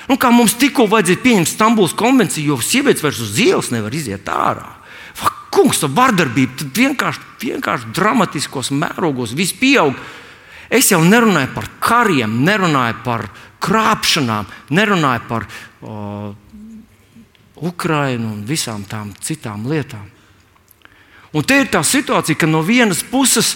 Nu, 0.07 0.15
kā 0.15 0.31
mums 0.31 0.55
tikko 0.55 0.85
vajadzēja 0.87 1.23
pieņemt 1.23 1.51
Stambulas 1.51 1.95
konvenciju, 1.97 2.53
jo 2.53 2.63
sievietes 2.63 3.03
vairs 3.03 3.19
uz 3.23 3.39
ielas 3.43 3.71
nevar 3.73 3.93
iziet 3.93 4.29
ārā. 4.31 4.69
Va, 5.19 5.31
kungs, 5.51 5.81
tā 5.83 5.89
vardarbība 5.91 6.69
vienkārši, 6.77 7.25
vienkārši 7.43 7.91
dramatiskos 7.95 8.71
mērogos, 8.71 9.35
viss 9.35 9.55
pieaug. 9.57 9.97
Es 10.71 10.91
jau 10.91 11.01
nerunāju 11.03 11.51
par 11.55 11.67
kariem, 11.83 12.39
nerunāju 12.47 13.01
par 13.03 13.27
krāpšanām, 13.63 14.47
nerunāju 14.75 15.23
par 15.27 15.47
o, 15.81 16.33
Ukrajinu 17.67 18.31
un 18.35 18.43
visām 18.47 18.83
tām 18.87 19.11
citām 19.23 19.65
lietām. 19.67 20.05
Un 21.35 21.43
te 21.43 21.57
ir 21.59 21.71
tā 21.71 21.81
situācija, 21.83 22.39
ka 22.39 22.47
no 22.47 22.61
vienas 22.63 23.03
puses 23.03 23.55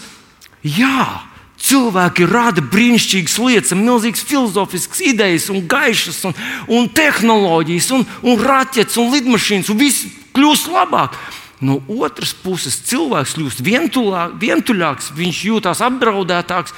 Jā, 0.62 1.24
cilvēki 1.62 2.28
rada 2.30 2.62
brīnišķīgas 2.62 3.38
lietas, 3.42 3.76
milzīgas 3.78 4.24
filozofiskas 4.30 5.02
idejas, 5.06 5.50
un 5.54 5.66
gaišas, 5.70 6.24
un, 6.30 6.36
un 6.70 6.90
tehnoloģijas, 6.94 7.92
un, 7.98 8.06
un 8.26 8.42
raķetes, 8.42 8.98
un 9.02 9.14
lidmašīnas, 9.14 9.72
un 9.74 9.82
viss 9.82 10.10
kļūst 10.36 10.72
labāk. 10.74 11.18
No 11.62 11.78
otras 12.02 12.34
puses, 12.34 12.80
cilvēks 12.90 13.36
kļūst 13.38 13.62
vientuļāks, 13.62 15.12
viņš 15.18 15.42
jūtas 15.46 15.84
apdraudētāks, 15.86 16.74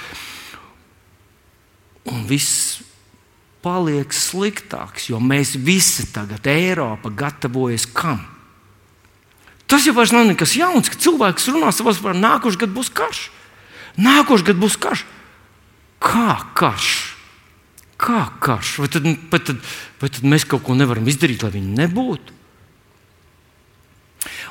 un 2.12 2.26
viss 2.28 2.82
paliek 3.64 4.12
sliktāks, 4.12 5.08
jo 5.08 5.22
mēs 5.24 5.56
visi 5.56 6.10
tagad, 6.12 6.44
Eiropa, 6.52 7.08
gatavojas 7.08 7.88
kam? 7.88 8.20
Tas 9.72 9.88
jau 9.88 9.96
nav 9.96 10.28
nekas 10.28 10.58
jauns, 10.60 10.92
ka 10.92 11.00
cilvēks 11.00 11.48
runā 11.56 11.72
savā 11.72 11.96
starpā, 11.96 12.12
nākošais 12.20 12.60
gads 12.60 12.76
būs 12.76 12.92
karš. 12.94 13.24
Nākošais 14.02 14.46
gads 14.48 14.62
būs 14.62 14.78
karš. 14.82 15.04
Kā 16.04 16.38
karš? 16.58 16.94
Kā 18.02 18.24
karš? 18.44 18.78
Vai 18.84 18.90
tad, 18.92 19.06
vai, 19.06 19.40
tad, 19.40 19.60
vai 20.02 20.10
tad 20.10 20.26
mēs 20.28 20.48
kaut 20.50 20.66
ko 20.66 20.76
nevaram 20.78 21.08
izdarīt, 21.08 21.46
lai 21.46 21.54
viņi 21.54 21.78
nebūtu? 21.78 22.40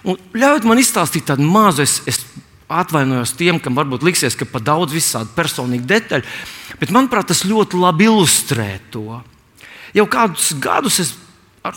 Un 0.08 0.18
ļaujiet 0.36 0.66
man 0.68 0.80
izstāstīt 0.80 1.26
tādu 1.28 1.46
mazu, 1.46 1.84
es, 1.84 2.00
es 2.10 2.22
atvainojos 2.72 3.34
tiem, 3.38 3.60
kam 3.62 3.76
varbūt 3.76 4.04
liksies, 4.06 4.36
ka 4.38 4.48
par 4.48 4.64
daudz 4.64 4.94
visādi 4.94 5.32
personīgi 5.36 5.86
detaļu, 5.88 6.26
bet 6.80 6.94
manuprāt, 6.94 7.28
tas 7.30 7.44
ļoti 7.46 7.80
labi 7.80 8.08
ilustrē 8.08 8.70
to. 8.94 9.20
Jau 9.92 10.06
kādus 10.10 10.52
gadus 10.60 10.98
es 11.02 11.12
ar 11.66 11.76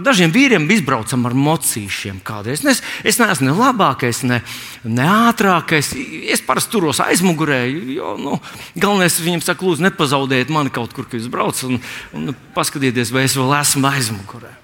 dažiem 0.00 0.32
vīriem 0.32 0.68
izbraucam 0.72 1.26
ar 1.28 1.34
mocīšiem 1.36 2.22
kādreiz. 2.24 2.64
Es, 2.68 2.80
es 3.04 3.20
neesmu 3.20 3.48
ne 3.48 3.56
labākais, 3.58 4.22
ne, 4.28 4.40
ne 4.84 5.08
ātrākais. 5.28 5.92
Es 6.32 6.44
parasti 6.46 6.72
turos 6.76 7.02
aizmugurē, 7.04 7.64
jo 7.96 8.14
nu, 8.20 8.38
galvenais 8.76 9.20
viņam 9.20 9.44
saka, 9.44 9.66
lūdzu, 9.66 9.86
nepazaudiet 9.88 10.52
mani 10.54 10.72
kaut 10.72 10.96
kur, 10.96 11.08
kad 11.08 11.20
jūs 11.20 11.30
braucat, 11.32 11.64
un, 11.68 11.80
un 12.16 12.34
paskatieties, 12.56 13.12
vai 13.14 13.26
es 13.28 13.36
vēl 13.38 13.54
esmu 13.60 13.90
aizmugurē. 13.92 14.56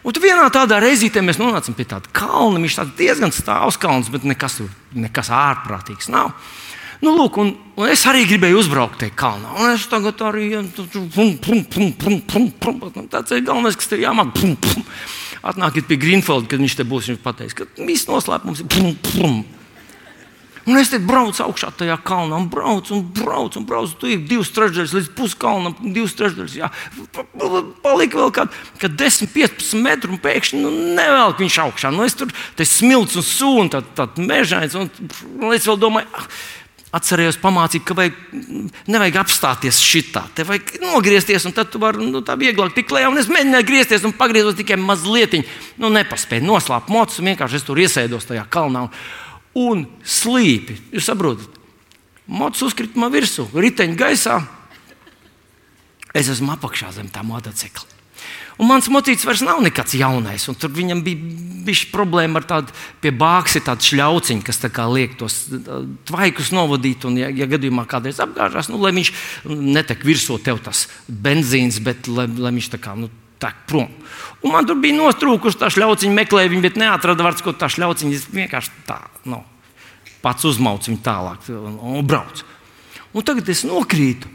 Un 0.00 0.16
vienā 0.16 0.46
tādā 0.52 0.78
reizītē 0.80 1.20
mēs 1.20 1.36
nonācam 1.40 1.76
pie 1.76 1.84
tāda 1.88 2.08
kalna. 2.16 2.60
Viņš 2.62 2.78
ir 2.80 2.92
diezgan 2.96 3.34
stāvs 3.36 3.76
kalns, 3.80 4.08
bet 4.12 4.24
nekas, 4.24 4.62
nekas 4.96 5.28
ārprātīgs 5.34 6.08
nav. 6.12 6.32
Nu, 7.00 7.14
lūk, 7.16 7.38
un, 7.40 7.54
un 7.80 7.88
es 7.88 8.02
arī 8.08 8.26
gribēju 8.28 8.60
uzbraukt 8.60 8.98
tajā 9.00 9.14
kalnā. 9.16 9.54
Un 9.56 9.72
es 9.72 9.86
tagad 9.88 10.20
arī 10.28 10.50
tāds 13.08 13.32
ir 13.32 13.46
galvenais, 13.46 13.78
kas 13.80 13.88
tev 13.88 14.02
jāmāk. 14.04 14.34
Pum, 14.36 14.52
pum. 14.60 14.84
Atnākiet 15.40 15.88
pie 15.88 15.96
Greenfield, 16.00 16.50
kad 16.50 16.60
viņš 16.60 16.76
te 16.76 16.84
būs. 16.84 17.08
Viņš 17.08 17.22
pateiks, 17.24 17.56
ka 17.56 17.64
viss 17.88 18.10
noslēpums 18.10 18.60
ir. 18.60 18.68
Pum, 18.74 18.92
pum. 19.08 19.40
Un 20.68 20.76
es 20.76 20.90
te 20.92 21.00
braucu 21.00 21.40
augšā 21.40 21.70
tajā 21.80 21.96
kalnā, 22.04 22.36
un 22.36 22.50
braucu, 22.52 22.92
un 22.98 23.06
braucu, 23.16 23.58
un 23.62 23.66
braucu. 23.66 23.96
Tur 24.02 24.12
ir 24.12 24.20
divas 24.28 24.52
trešdaļas 24.52 24.92
līdz 24.98 25.08
puskalnam, 25.16 25.74
divas 25.80 26.12
trešdaļas. 26.18 26.56
Jā. 26.60 26.68
Palika 27.80 28.20
vēl 28.20 28.32
kādi 28.36 28.60
kā 28.82 28.90
10, 28.92 29.32
15 29.32 29.80
metri, 29.80 30.12
un 30.12 30.20
pēkšņi 30.20 30.60
nu, 30.60 30.70
nevelk 30.98 31.40
viņš 31.40 31.58
augšā. 31.64 31.94
Nu, 31.96 32.04
es 32.04 32.18
tur 32.18 32.30
smilts 32.60 33.16
un 33.16 33.26
sūnu, 33.26 33.72
tāds 33.72 33.96
tā 33.96 34.06
mežains, 34.20 34.76
un, 34.76 34.92
un 35.40 35.56
es 35.56 35.66
vēl 35.66 35.80
domāju. 35.80 36.12
Ah, 36.12 36.28
atcerējos 36.94 37.38
pamācīt, 37.38 37.84
ka 37.86 37.94
vajag, 37.94 38.16
nevajag 38.90 39.18
apstāties 39.22 39.78
šitā. 39.84 40.24
Te 40.34 40.44
vajag 40.46 40.80
nogriezties, 40.82 41.46
un 41.46 41.54
tad 41.54 41.70
tu 41.70 41.78
vari 41.82 42.02
nu, 42.02 42.22
tā 42.26 42.34
vieglāk 42.40 42.74
tikt 42.74 42.94
lejā. 42.94 43.12
Es 43.20 43.30
mēģināju 43.30 43.68
griezties 43.68 44.06
un 44.06 44.16
pagriezos 44.18 44.58
tikai 44.58 44.78
mazliet. 44.80 45.38
Nu, 45.78 45.92
nepaspēju 45.94 46.46
noslēpt 46.48 46.90
mocus, 46.90 47.20
un 47.22 47.30
vienkārši 47.30 47.60
es 47.60 47.66
tur 47.66 47.78
iesēdos 47.82 48.26
tajā 48.30 48.42
kalnā. 48.50 48.88
Un 49.60 49.86
slīpi, 50.06 50.78
jūs 50.96 51.06
saprotat, 51.10 51.60
mocis 52.30 52.66
uzkrita 52.70 52.98
man 53.02 53.14
virsū, 53.14 53.46
riteņa 53.54 53.98
gaisā. 53.98 54.40
Es 56.14 56.30
esmu 56.30 56.56
apakšā 56.56 56.90
zem 56.96 57.10
tā 57.12 57.22
motocikla. 57.26 57.99
Un 58.60 58.68
mans 58.68 58.90
mocīts 58.92 59.24
vairs 59.24 59.40
nav 59.46 59.62
nekāds 59.64 59.94
jaunais. 59.96 60.44
Tur 60.60 60.72
viņam 60.76 61.00
bija 61.04 61.30
bijusi 61.64 61.88
problēma 61.92 62.40
ar 62.40 62.46
tādu 62.48 62.74
pie 63.00 63.12
bāzi, 63.14 63.62
tādu 63.64 63.86
šļauciņu, 63.88 64.44
kas 64.44 64.60
tā 64.60 64.84
liek 64.90 65.16
tos 65.20 65.46
tvaikus 66.08 66.52
novadīt. 66.56 67.06
Un, 67.08 67.16
ja, 67.20 67.30
ja 67.32 67.48
gadījumā 67.48 67.86
kādreiz 67.88 68.20
apgāžās, 68.20 68.68
nu, 68.72 68.80
lai 68.82 68.92
viņš 68.96 69.12
netek 69.48 70.04
virsū 70.04 70.36
tev 70.44 70.60
tas 70.64 70.86
benzīns, 71.08 71.80
bet 71.84 72.10
lai, 72.10 72.28
lai 72.28 72.52
viņš 72.58 72.72
tā 72.74 72.82
kā. 72.82 72.96
Nu, 72.98 73.08
tā 73.40 73.54
prom. 73.66 73.88
Un 74.44 74.52
man 74.52 74.66
tur 74.68 74.76
bija 74.80 74.98
nostrūkusi 74.98 75.56
tā 75.62 75.70
šļauciņa, 75.72 76.12
meklēja 76.12 76.50
viņu, 76.52 76.64
bet 76.66 76.76
neatrada 76.80 77.24
vārds, 77.24 77.40
ko 77.44 77.54
tā 77.56 77.70
šļauciņa 77.72 78.18
vienkārši 78.36 78.82
tā, 78.84 78.98
nu, 79.32 79.40
pats 80.20 80.44
uzmauc 80.48 80.84
viņu 80.84 81.00
tālāk 81.04 81.48
un, 81.56 81.78
un 81.94 82.04
brauc. 82.04 82.44
Un 83.16 83.24
tagad 83.26 83.48
es 83.48 83.64
nokrītu. 83.64 84.28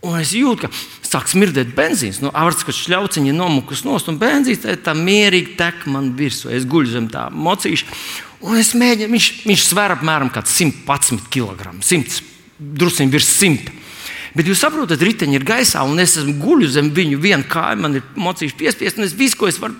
Un 0.00 0.16
es 0.16 0.30
jūtu, 0.32 0.64
ka 0.64 0.70
sāk 1.04 1.28
smirdēt 1.28 1.74
benzīns. 1.76 2.22
Nu, 2.24 2.30
Ārsts, 2.32 2.64
kas 2.64 2.78
šļauciņa 2.86 3.34
nomukus 3.36 3.82
nost, 3.84 4.08
un 4.08 4.16
benzīns 4.20 4.62
tā, 4.64 4.94
mierīgi 4.96 5.58
tek 5.58 5.84
man 5.92 6.14
virsū. 6.16 6.48
Es 6.56 6.64
guļu 6.68 6.94
zem 6.94 7.10
tā 7.12 7.26
mocīša. 7.28 7.98
Un 8.48 8.56
es 8.56 8.72
mēģinu, 8.72 9.12
viņš, 9.12 9.28
viņš 9.44 9.66
svēr 9.68 9.98
apmēram 9.98 10.32
111 10.32 11.28
kg. 11.28 11.74
100, 11.84 12.22
druskuļi 12.80 13.12
virs 13.12 13.28
100. 13.36 13.76
Bet 14.32 14.46
jūs 14.48 14.62
saprotat, 14.62 15.02
riteņi 15.04 15.36
ir 15.36 15.44
gaisā, 15.44 15.82
un 15.84 16.00
es 16.00 16.14
esmu 16.16 16.38
guļu 16.40 16.70
zem 16.70 16.88
viņu. 16.96 17.18
Viena 17.20 17.44
kāja 17.44 17.76
man 17.76 17.98
ir 17.98 18.06
mocījusi 18.16 18.56
piespiest, 18.56 19.00
un 19.00 19.08
es 19.08 19.16
visu, 19.18 19.36
ko 19.36 19.50
es 19.50 19.58
varu, 19.60 19.76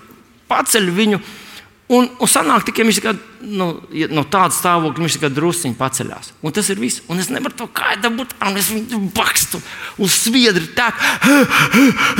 paceļu 0.51 0.97
viņu. 0.97 1.21
Un, 1.91 2.07
un 2.23 2.29
sanāk, 2.31 2.69
ka 2.71 2.85
viņš 2.87 2.99
kā, 3.03 3.13
nu, 3.51 3.67
no 4.15 4.23
tāda 4.31 4.55
stāvokļa 4.55 5.03
viņš 5.03 5.15
tikai 5.17 5.31
druskuļi 5.35 5.75
paceļās. 5.79 6.33
Un 6.47 6.55
tas 6.55 6.69
ir 6.71 6.79
viss. 6.79 7.03
Un 7.11 7.19
es 7.19 7.33
nevaru 7.35 7.57
to 7.59 7.67
kāju 7.75 8.05
dabūt, 8.05 8.37
un 8.47 8.59
es 8.61 8.69
viņu 8.71 9.01
bakstu 9.17 9.59
uz 9.99 10.19
sviedri. 10.23 10.69
Tā, 10.77 10.93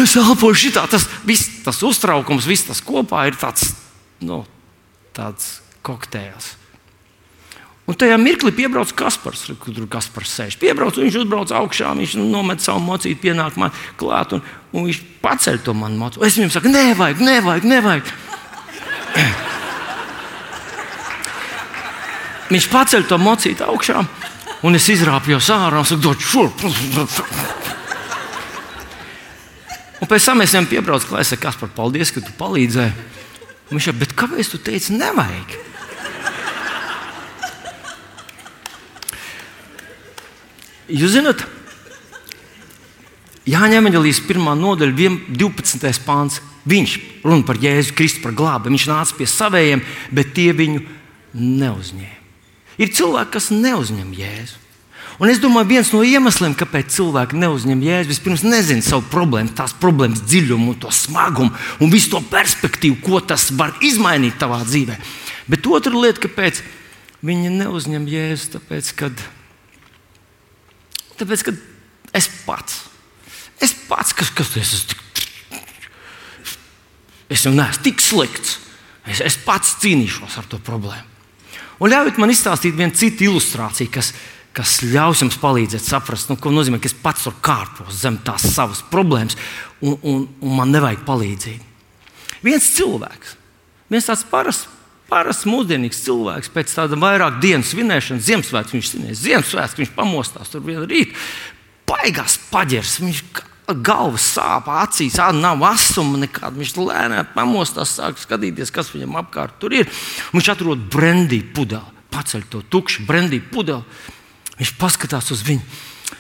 es 0.03 0.17
elpoju 0.19 0.59
šitā. 0.59 0.89
Tas, 0.91 1.07
viss, 1.23 1.61
tas 1.63 1.79
uztraukums, 1.87 2.49
viss 2.51 2.67
tas 2.67 2.83
kopā 2.83 3.29
ir 3.31 3.39
tāds, 3.39 3.69
nu, 4.27 4.43
tāds 5.15 5.61
kokteils. 5.87 6.57
Un 7.87 7.97
tajā 7.99 8.15
mirklī 8.23 8.53
piebrauc 8.55 8.91
Kaspars, 8.95 9.45
kur 9.59 9.75
tur 9.75 9.87
Kaspars 9.91 10.35
sēž. 10.35 10.57
Piebrauc, 10.63 10.99
viņš 10.99 11.21
uzbrauc 11.25 11.51
augšā, 11.59 11.91
viņš 11.99 12.17
nomet 12.23 12.63
savu 12.63 12.83
mocītu, 12.87 13.19
pienāk 13.23 13.59
man 13.59 13.75
klāt, 13.99 14.35
un, 14.35 14.43
un 14.75 14.87
viņš 14.87 15.01
paceļ 15.23 15.63
to 15.67 15.75
manu 15.79 15.99
mocītu. 16.03 16.27
Es 16.27 16.39
viņam 16.39 16.55
saku, 16.55 16.75
nevajag, 16.75 17.23
nevajag, 17.27 17.71
nevajag. 17.71 18.13
Viņš 22.51 22.67
paceļ 22.73 23.07
to 23.07 23.19
mocītu 23.23 23.67
augšā, 23.67 24.03
un 24.67 24.79
es 24.79 24.89
izrāpjos 24.91 25.51
ārā 25.55 25.79
un 25.81 25.87
saku, 25.87 26.03
dod 26.03 26.25
šurp. 26.25 26.65
Un 30.01 30.09
pēc 30.09 30.27
tam 30.27 30.43
es 30.43 30.55
viņam 30.55 30.69
piebraucu, 30.71 31.13
lai 31.15 31.23
es 31.23 31.31
saku, 31.31 31.45
kas 31.45 31.61
par 31.61 31.71
paldies, 31.77 32.11
ka 32.11 32.25
tu 32.25 32.35
palīdzēji. 32.41 33.09
Un 33.71 33.79
viņš 33.79 33.91
jau, 33.91 33.97
bet 34.01 34.17
kāpēc 34.19 34.51
tu 34.51 34.59
teici, 34.67 34.97
nevajag? 34.99 35.59
Jūs 40.91 41.15
zināt, 41.15 41.47
Jāņa 43.51 43.79
Evangelijas 43.81 44.21
1. 44.27 44.43
nodaļa, 44.59 45.11
12. 45.33 46.05
pāns. 46.07 46.41
Viņš 46.69 46.97
runā 47.25 47.47
par 47.49 47.59
Jēzu 47.63 47.95
Kristu, 47.97 48.21
par 48.25 48.35
glābi. 48.37 48.69
Viņš 48.75 48.89
nāca 48.91 49.17
pie 49.17 49.27
saviem, 49.31 49.83
bet 50.13 50.35
tie 50.37 50.51
viņu 50.55 50.83
neuzņēma. 51.35 52.20
Ir 52.81 52.91
cilvēki, 52.97 53.35
kas 53.37 53.51
neuzņem 53.53 54.11
Jēzu. 54.17 54.61
Un 55.21 55.29
es 55.29 55.37
domāju, 55.37 55.69
viens 55.69 55.91
no 55.93 56.01
iemesliem, 56.01 56.55
kāpēc 56.57 56.95
cilvēki 56.95 57.37
neuzņem 57.37 57.83
jēzu, 57.85 58.09
vispirms 58.09 58.41
nezina 58.41 58.81
savu 58.81 59.05
problēmu, 59.13 59.53
tās 59.53 59.75
problēmas 59.77 60.23
dziļumu, 60.25 60.79
to 60.81 60.89
smagumu 60.97 61.53
un 61.85 61.93
visu 61.93 62.15
to 62.15 62.23
perspektīvu, 62.25 62.97
ko 63.05 63.21
tas 63.21 63.51
var 63.53 63.75
izmainīt 63.85 64.39
tavā 64.41 64.63
dzīvē. 64.65 64.97
Bet 65.53 65.69
otra 65.69 65.93
lieta, 65.93 66.23
kāpēc 66.25 66.63
viņi 67.21 67.53
neuzņem 67.59 68.09
jēzu, 68.09 68.49
tāpēc, 68.55 68.89
kad, 69.03 69.27
tāpēc, 71.21 71.45
kad 71.51 71.61
es 72.17 72.31
pats, 72.47 72.81
es 73.61 73.77
pats, 73.93 74.17
kas, 74.17 74.33
kas 74.41 74.57
es 74.57 74.73
esmu, 74.79 75.61
es 77.29 77.45
jau 77.45 77.53
neesmu 77.53 77.85
tik 77.85 78.01
slikts, 78.01 78.57
es, 79.05 79.21
es 79.21 79.37
pats 79.45 79.77
cīnīšos 79.85 80.41
ar 80.41 80.49
to 80.49 80.65
problēmu. 80.65 81.10
Un 81.81 81.93
ļaujiet 81.93 82.21
man 82.21 82.33
izstāstīt 82.33 82.77
vienu 82.77 82.93
citu 82.97 83.27
ilustrāciju, 83.31 83.91
kas, 83.95 84.13
kas 84.57 84.81
ļaus 84.85 85.23
jums 85.25 85.39
palīdzēt 85.41 85.85
saprast, 85.87 86.29
nu, 86.29 86.37
ko 86.37 86.53
nozīmē, 86.53 86.81
ka 86.81 86.91
es 86.91 86.97
pats 86.97 87.25
tur 87.25 87.39
kārpos 87.45 88.03
zem 88.03 88.19
tās 88.25 88.45
savas 88.53 88.83
problēmas, 88.93 89.39
un, 89.81 89.97
un, 90.03 90.27
un 90.43 90.59
man 90.59 90.75
nevajag 90.75 91.07
palīdzību. 91.09 91.71
Viens 92.45 92.69
cilvēks, 92.77 93.35
viens 93.93 94.09
tāds 94.09 94.27
parasts, 94.29 94.69
parasts 95.11 95.49
mūsdienīgs 95.49 96.05
cilvēks, 96.05 96.53
pēc 96.55 96.73
tāda 96.77 96.99
vairāk 97.01 97.41
dienu 97.43 97.67
svinēšanas, 97.67 98.27
Ziemassvētku 98.29 98.77
viņš 98.77 98.93
svinēs, 98.93 99.25
Ziemassvētku 99.25 99.83
viņš 99.83 99.95
pamostās 99.97 100.53
tur 100.53 100.65
vienā 100.65 100.85
rītā, 100.89 101.17
baigās 101.91 102.37
paģers. 102.53 102.99
Viņš 103.03 103.25
galvas 103.75 104.27
sāp, 104.37 104.69
acīs 104.73 105.19
nav 105.37 105.63
asuma 105.71 106.21
nekāda. 106.23 106.57
Viņš 106.59 106.75
lēnām 106.79 107.31
pamostās, 107.35 107.97
sāk 107.99 108.19
skatīties, 108.21 108.73
kas 108.75 108.93
viņam 108.95 109.19
apkārt 109.23 109.59
tur 109.63 109.75
ir. 109.77 109.89
Viņš 110.35 110.53
atrod 110.55 110.83
brendiju 110.93 111.51
pudeli, 111.55 112.05
paceļ 112.11 112.47
to 112.51 112.63
tukšu 112.69 113.07
brendiju 113.09 113.47
pudeli. 113.53 113.83
Viņš 114.61 114.75
paskatās 114.81 115.31
uz 115.33 115.45
viņu. 115.47 115.63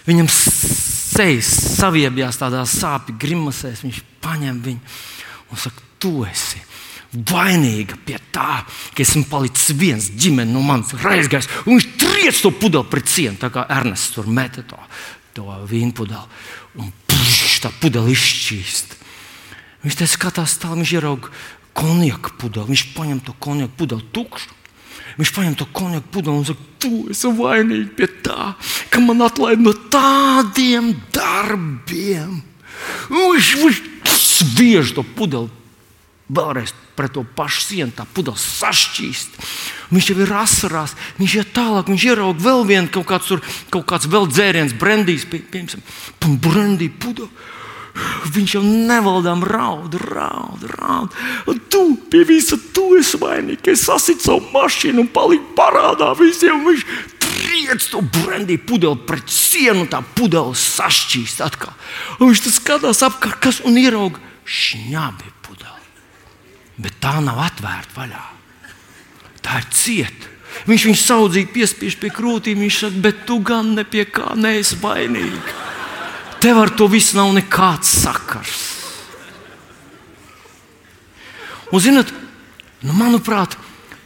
Viņam 0.06 0.28
sejas 0.30 1.50
saviebjās 1.76 2.38
tādā 2.40 2.62
sāpju 2.68 3.18
grimasēs. 3.20 3.84
Viņš 3.84 4.02
paņem 4.24 4.62
viņu 4.64 4.98
un 5.50 5.58
saka, 5.58 5.82
tu 6.00 6.22
esi 6.24 6.62
vainīga 7.10 7.98
pie 8.06 8.18
tā, 8.30 8.62
ka 8.94 9.02
esmu 9.02 9.24
palicis 9.30 9.74
viens 9.76 10.10
ģimene 10.14 10.52
no 10.54 10.62
manas 10.62 10.94
raizgājis. 11.02 11.50
Un 11.66 11.76
viņš 11.76 11.88
triec 11.98 12.42
to 12.42 12.52
pudeli 12.54 12.86
pret 12.90 13.10
sienu, 13.10 13.38
tā 13.40 13.50
kā 13.52 13.66
Ernests 13.78 14.14
tur 14.14 14.30
meta 14.30 14.62
to, 14.66 14.78
to 15.34 15.48
vīnu 15.70 15.94
pudeli. 15.96 16.42
Un 16.78 16.92
tā 17.62 17.72
pudele 17.80 18.12
izšķīst. 18.14 18.96
Viņš 19.84 19.96
te 19.96 20.08
skatās 20.10 20.58
tālāk, 20.60 20.82
viņš 20.82 20.94
ieraudzīja 20.98 21.58
konjaku 21.76 22.34
pudeli. 22.40 22.72
Viņš 22.72 22.86
paņem 22.96 23.20
to 23.24 23.34
konjaku 23.42 23.76
pudeli 23.78 24.08
tukšu. 24.14 24.56
Viņš 25.18 25.32
paņem 25.36 25.54
to 25.58 25.66
konjaku 25.74 26.12
pudeli 26.14 26.38
un 26.38 26.46
saka, 26.46 26.66
tu 26.80 26.90
esi 27.12 27.30
vainīgs 27.36 27.94
pie 27.98 28.06
tā, 28.24 28.52
ka 28.92 29.02
man 29.02 29.24
atlaid 29.26 29.60
no 29.62 29.72
tādiem 29.92 30.92
darbiem. 31.12 32.40
Un 33.10 33.24
viņš, 33.34 33.50
viņš 33.60 33.80
sviež 34.10 34.94
to 34.96 35.04
pudeli 35.16 35.50
vēlreiz 36.30 36.72
pret 36.96 37.14
to 37.16 37.24
pašu 37.36 37.62
sienu, 37.64 37.92
tā 37.96 38.04
pudeles 38.14 38.42
sašķīst. 38.60 39.38
Viņš 39.90 40.10
jau 40.12 40.18
ir 40.22 40.34
asarās, 40.40 40.96
viņš 41.18 41.36
iet 41.40 41.54
tālāk, 41.56 41.90
viņš 41.90 42.08
ieraudzīja 42.10 42.46
vēl 42.46 42.66
vienu 42.68 42.92
kaut 42.94 43.08
kāds, 43.10 43.30
tur, 43.30 43.42
kaut 43.72 43.86
kāds 43.90 44.10
vēl 44.10 44.28
dzēriens, 44.30 44.76
brendīs, 44.78 45.26
pie, 45.28 45.42
piemēram, 45.52 46.36
brendī 46.44 46.90
pudeli. 46.92 47.30
Viņš 48.30 48.52
jau 48.54 48.60
nevaldām 48.62 49.42
raud, 49.44 49.96
raud, 50.12 50.62
raud. 50.76 51.16
Un 51.50 51.58
tu 51.72 51.82
pie 52.12 52.22
visa 52.24 52.54
tu 52.72 52.92
esi 52.96 53.18
vainīgs. 53.18 53.66
Es 53.72 53.82
sasitu 53.88 54.28
savu 54.28 54.46
mašīnu 54.54 55.02
un 55.02 55.10
paliku 55.10 55.56
parādā 55.58 56.12
visiem. 56.16 56.62
Viņš 56.68 56.86
triec 57.18 57.88
to 57.90 58.04
brendī 58.14 58.60
pudeli 58.62 59.02
pret 59.08 59.26
sienu, 59.34 59.88
tā 59.90 60.04
pudele 60.14 60.54
sašķīst 60.54 61.42
atkal. 61.44 61.74
Un 62.20 62.30
viņš 62.30 62.46
skatās 62.60 63.02
apkārt, 63.04 63.42
kas 63.42 63.60
un 63.66 63.76
ieraudzīja 63.82 64.28
šņabi 64.50 65.39
bet 66.80 66.98
tā 67.02 67.18
nav 67.24 67.40
atvērta 67.44 67.96
vaļā. 67.96 68.24
Tā 69.40 69.60
ir 69.62 69.70
cieta. 69.74 70.30
Viņš 70.68 70.84
viņu 70.88 71.00
saudzīgi 71.00 71.52
piespiež 71.54 71.96
pie 72.00 72.10
krūtīm. 72.12 72.60
Viņš 72.64 72.80
saka, 72.84 73.02
bet 73.06 73.24
tu 73.28 73.38
gan 73.44 73.74
ne 73.76 73.84
pie 73.86 74.04
kā 74.08 74.34
neesi 74.36 74.78
vainīgs. 74.80 75.56
Tev 76.40 76.58
ar 76.62 76.72
to 76.72 76.88
viss 76.88 77.14
nav 77.16 77.32
nekāds 77.36 77.90
sakars. 78.00 78.60
Un, 81.70 81.82
zinot, 81.84 82.08
nu, 82.82 82.94
manuprāt, 82.96 83.54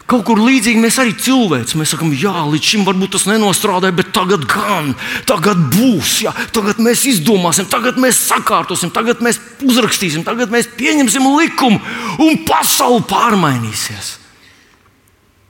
Kaut 0.04 0.26
kur 0.28 0.40
līdzīgi 0.44 0.82
mēs 0.82 0.98
arī 1.00 1.14
cilvēci. 1.16 1.78
Mēs 1.80 1.94
sakām, 1.94 2.10
jā, 2.12 2.32
līdz 2.52 2.70
šim 2.74 2.82
varbūt 2.84 3.14
tas 3.16 3.24
nenostrādāja, 3.30 3.96
bet 3.96 4.10
tagad 4.12 4.44
gan, 4.50 4.90
tagad 5.28 5.62
būs, 5.72 6.18
jā, 6.26 6.34
tagad 6.52 6.82
mēs 6.84 7.06
izdomāsim, 7.08 7.68
tagad 7.72 7.96
mēs 8.00 8.20
sakārtosim, 8.26 8.92
tagad 8.92 9.24
mēs 9.24 9.40
uzrakstīsim, 9.64 10.26
tagad 10.26 10.52
mēs 10.52 10.68
pieņemsim 10.76 11.30
likumu 11.38 11.80
un 12.20 12.42
pasaule 12.44 13.00
pārmainīsies. 13.08 14.18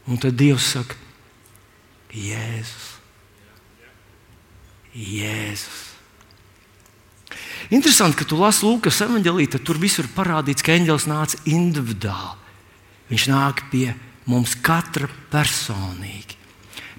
Un 0.07 0.23
tad 0.23 0.39
Dievs 0.39 0.71
saka, 0.77 0.95
Jēzus, 2.15 2.89
Jēzus. 4.95 5.83
Interesanti, 7.75 8.21
ka 8.21 8.29
tu 8.29 8.39
lasi 8.39 8.69
Lūkas 8.69 9.03
evanģēlī, 9.03 9.49
tad 9.51 9.67
tur 9.67 9.81
visur 9.83 10.07
parādīts, 10.15 10.63
ka 10.63 10.77
eņģēlis 10.77 11.11
nāca 11.11 11.41
individuāli. 11.51 12.37
Viņš 13.11 13.31
nāk 13.33 13.67
pie 13.73 13.89
mums 13.89 14.14
mums 14.31 14.55
katra 14.65 15.09
personīgi. 15.33 16.39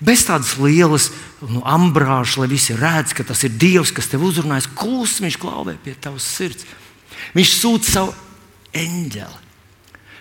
Bez 0.06 0.26
tādas 0.28 0.58
lielas 0.60 1.08
nu, 1.40 1.62
ambrāžas, 1.64 2.36
lai 2.42 2.50
visi 2.52 2.76
redz, 2.76 3.14
ka 3.16 3.24
tas 3.24 3.46
ir 3.48 3.56
Dievs, 3.56 3.94
kas 3.96 4.10
tev 4.12 4.26
uzrunājas, 4.28 4.68
klusi 4.76 5.24
viņš 5.24 5.40
klauvē 5.40 5.78
pie 5.82 5.96
tavas 5.96 6.28
sirds. 6.28 6.68
Viņš 7.36 7.54
sūta 7.62 7.92
savu 7.94 8.16
eņģeli. 8.76 9.42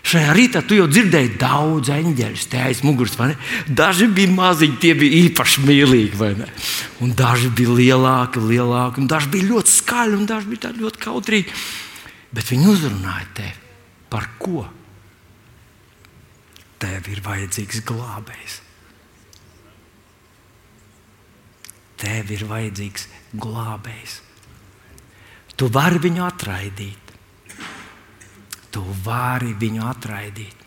Šajā 0.05 0.33
rītā 0.37 0.61
tu 0.61 0.77
jau 0.77 0.85
dzirdēji 0.85 1.31
daudz 1.41 1.89
eņģeļu 1.89 2.59
aiz 2.61 2.83
muguras. 2.85 3.17
Daži 3.65 4.05
bija 4.13 4.35
maziņi, 4.35 4.77
tie 4.81 4.93
bija 4.97 5.23
īpaši 5.25 5.63
mīlīgi. 5.65 6.29
Un 7.01 7.15
daži 7.17 7.49
bija 7.49 7.73
lielāki, 7.73 8.43
lielāki, 8.51 9.01
un 9.01 9.09
daži 9.09 9.31
bija 9.33 9.49
ļoti 9.49 9.73
skaļi, 9.73 10.19
un 10.19 10.29
daži 10.29 10.51
bija 10.53 10.73
ļoti 10.77 11.01
kautrīgi. 11.01 11.57
Bet 12.37 12.53
viņi 12.53 12.69
uzrunāja 12.69 13.25
tevi 13.33 13.55
par 14.13 14.29
ko? 14.37 14.67
Tev 16.81 17.09
ir 17.11 17.21
vajadzīgs 17.25 17.81
glābējs. 17.87 18.59
Tev 22.01 22.31
ir 22.35 22.43
vajadzīgs 22.49 23.07
glābējs. 23.39 24.19
Tu 25.55 25.69
vari 25.71 26.01
viņu 26.03 26.25
atraidīt. 26.25 27.13
Tu 28.75 28.83
vari 29.05 29.53
viņu 29.55 29.85
atraidīt. 29.87 30.64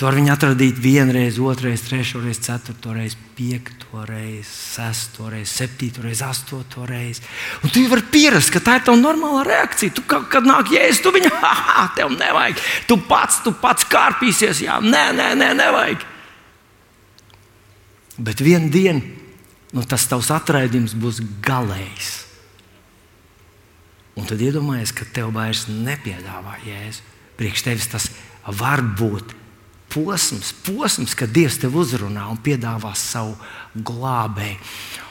Tu 0.00 0.06
vari 0.06 0.20
viņu 0.20 0.32
atradīt 0.32 0.78
vienreiz, 0.80 1.36
otrreiz, 1.42 1.82
trešreiz, 1.84 2.38
ceturtoreiz, 2.46 3.16
piektoreiz, 3.36 4.48
sestoreiz, 4.48 5.52
septītoreiz, 5.52 6.22
astotoreiz. 6.24 7.20
Un 7.60 7.72
tu 7.72 7.82
vari 7.90 8.06
pierast, 8.12 8.52
ka 8.54 8.62
tā 8.64 8.78
ir 8.78 8.86
tava 8.86 9.00
normālā 9.00 9.42
reakcija. 9.48 9.92
Tu, 9.96 10.04
kad, 10.08 10.24
kad 10.32 10.48
nāk 10.48 10.72
jēzus, 10.72 11.02
tu 11.04 11.12
viņu, 11.12 11.32
ah, 11.50 11.90
tev 11.96 12.14
nevajag. 12.16 12.62
Tu 12.88 12.96
pats, 13.08 13.42
tu 13.44 13.52
pats 13.60 13.88
kārpīsies, 13.92 14.64
jā, 14.64 14.80
nē, 14.84 15.04
nē, 15.18 15.32
nē, 15.40 15.50
nevajag. 15.60 16.06
Bet 18.20 18.40
vienā 18.44 18.72
dienā 18.72 19.04
nu, 19.76 19.84
tas 19.86 20.08
tavs 20.10 20.32
atraidījums 20.34 20.96
būs 20.98 21.20
galējs. 21.44 22.10
Un 24.18 24.26
tad 24.28 24.40
iedomājies, 24.42 24.92
ka 24.96 25.06
tev 25.14 25.30
vairs 25.36 25.66
nepiedāvā 25.70 26.58
jēzu. 26.66 27.04
Priekš 27.38 27.62
tevis 27.64 27.88
tas 27.88 28.08
var 28.58 28.82
būt 28.82 29.36
posms, 29.90 30.52
posms, 30.64 31.14
kad 31.18 31.32
Dievs 31.34 31.58
tev 31.60 31.76
uzrunā 31.80 32.28
un 32.30 32.38
piedāvā 32.42 32.92
savu 32.98 33.36
glābēju. 33.74 34.58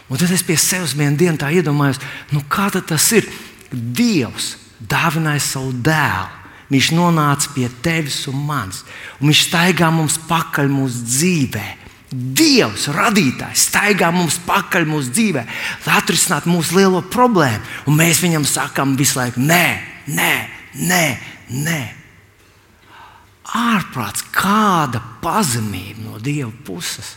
Un 0.09 0.17
tad 0.17 0.31
es 0.33 0.43
pie 0.45 0.57
sevis 0.57 0.95
vienā 0.97 1.17
dienā 1.17 1.51
iedomājos, 1.59 2.01
nu 2.33 2.41
kā 2.49 2.69
tas 2.73 3.11
ir. 3.13 3.27
Dievs 3.69 4.55
dāvināja 4.79 5.43
savu 5.45 5.73
dēlu. 5.85 6.37
Viņš 6.69 6.91
nonāca 6.93 7.49
pie 7.53 7.67
tevis 7.81 8.23
un 8.29 8.41
manis, 8.45 8.83
un 9.17 9.29
viņš 9.29 9.43
staigā 9.47 9.89
mums 9.93 10.19
pakaļ 10.29 10.69
mūsu 10.69 11.01
dzīvē. 11.05 11.67
Dievs, 12.09 12.87
radītājs, 12.93 13.67
staigā 13.69 14.09
mums 14.13 14.39
pakaļ 14.45 14.85
mūsu 14.89 15.13
dzīvē, 15.13 15.45
lai 15.85 15.97
atrisinātu 15.97 16.49
mūsu 16.49 16.77
lielo 16.77 17.03
problēmu. 17.05 17.61
Un 17.89 17.97
mēs 17.97 18.21
viņam 18.25 18.45
sakām 18.49 18.97
visu 18.97 19.17
laiku, 19.17 19.41
nē, 19.45 19.65
nē, 20.13 20.33
nē, 20.89 21.05
nē 21.65 21.81
ārprāts, 23.55 24.25
kāda 24.33 25.01
pazemība 25.23 26.03
no 26.05 26.19
Dieva 26.21 26.51
puses. 26.65 27.15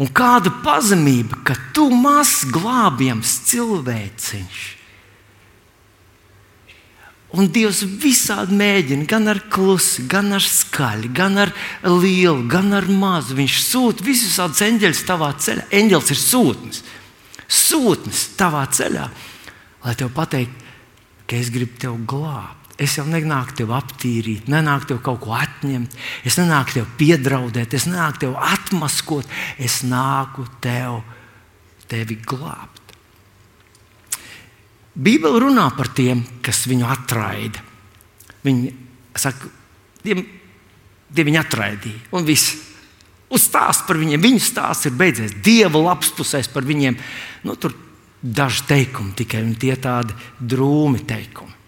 Un 0.00 0.08
kāda 0.08 0.50
pazemība, 0.64 1.42
ka 1.46 1.56
tu 1.76 1.90
mazs 1.92 2.46
glābjams 2.50 3.34
cilvēciņš. 3.50 4.62
Un 7.32 7.48
Dievs 7.48 7.80
visādi 8.00 8.56
mēģina, 8.58 9.06
gan 9.08 9.30
ar 9.32 9.40
klusu, 9.52 10.04
gan 10.10 10.34
ar 10.36 10.44
skaļu, 10.44 11.12
gan 11.16 11.38
ar 11.40 11.52
lielu, 11.86 12.42
gan 12.50 12.74
ar 12.76 12.88
mazu. 12.88 13.36
Viņš 13.38 13.60
sūta 13.64 14.04
visus 14.04 14.36
tādus 14.36 14.60
eņģeļus 14.66 15.04
tavā 15.08 15.30
ceļā. 15.40 15.68
Eņģelis 15.80 16.12
ir 16.12 16.20
sūtnis, 16.20 16.82
sūtnis 17.48 18.26
tavā 18.36 18.66
ceļā, 18.68 19.06
lai 19.86 19.94
tev 19.96 20.12
pateiktu, 20.16 20.74
ka 21.24 21.40
es 21.40 21.48
gribu 21.54 21.80
tevi 21.80 22.04
glābt. 22.12 22.61
Es 22.82 22.96
jau 22.98 23.04
nenāku 23.06 23.54
tevi 23.60 23.74
aptīrīt, 23.76 24.48
nenāku 24.50 24.88
tevi 24.90 25.02
kaut 25.04 25.20
ko 25.22 25.36
atņemt, 25.38 25.94
es 26.26 26.38
nenāku 26.40 26.78
tevi 26.78 26.96
piedraudēt, 26.98 27.76
es 27.78 27.86
nenāku 27.86 28.24
tevi 28.24 28.46
atmaskot, 28.48 29.28
es 29.62 29.82
nāku 29.86 30.48
tev, 30.64 31.02
tevi 31.90 32.16
glābt. 32.18 32.80
Bībele 34.92 35.40
runā 35.40 35.68
par 35.76 35.92
tiem, 35.94 36.24
kas 36.44 36.66
viņu 36.68 36.88
atraida. 36.90 37.62
Viņi 38.44 38.74
saka, 39.16 39.48
tie, 40.02 40.18
tie 41.14 41.24
viņu 41.28 41.40
atraidīja, 41.40 42.02
un 42.16 42.26
viss. 42.28 42.58
Uzstāst 43.32 43.86
par 43.88 43.96
viņiem, 43.96 44.20
viņu 44.20 44.42
stāsts 44.44 44.90
ir 44.90 44.98
beidzies. 44.98 45.38
Dieva 45.40 45.80
labs 45.80 46.10
pusēs 46.12 46.50
par 46.52 46.66
viņiem. 46.68 46.98
Nu, 47.48 47.54
tur 47.56 47.72
daži 48.20 48.66
teikumi 48.68 49.14
tikai, 49.16 49.40
un 49.46 49.54
tie 49.56 49.72
tādi 49.80 50.12
drūmi 50.36 51.00
teikumi. 51.08 51.61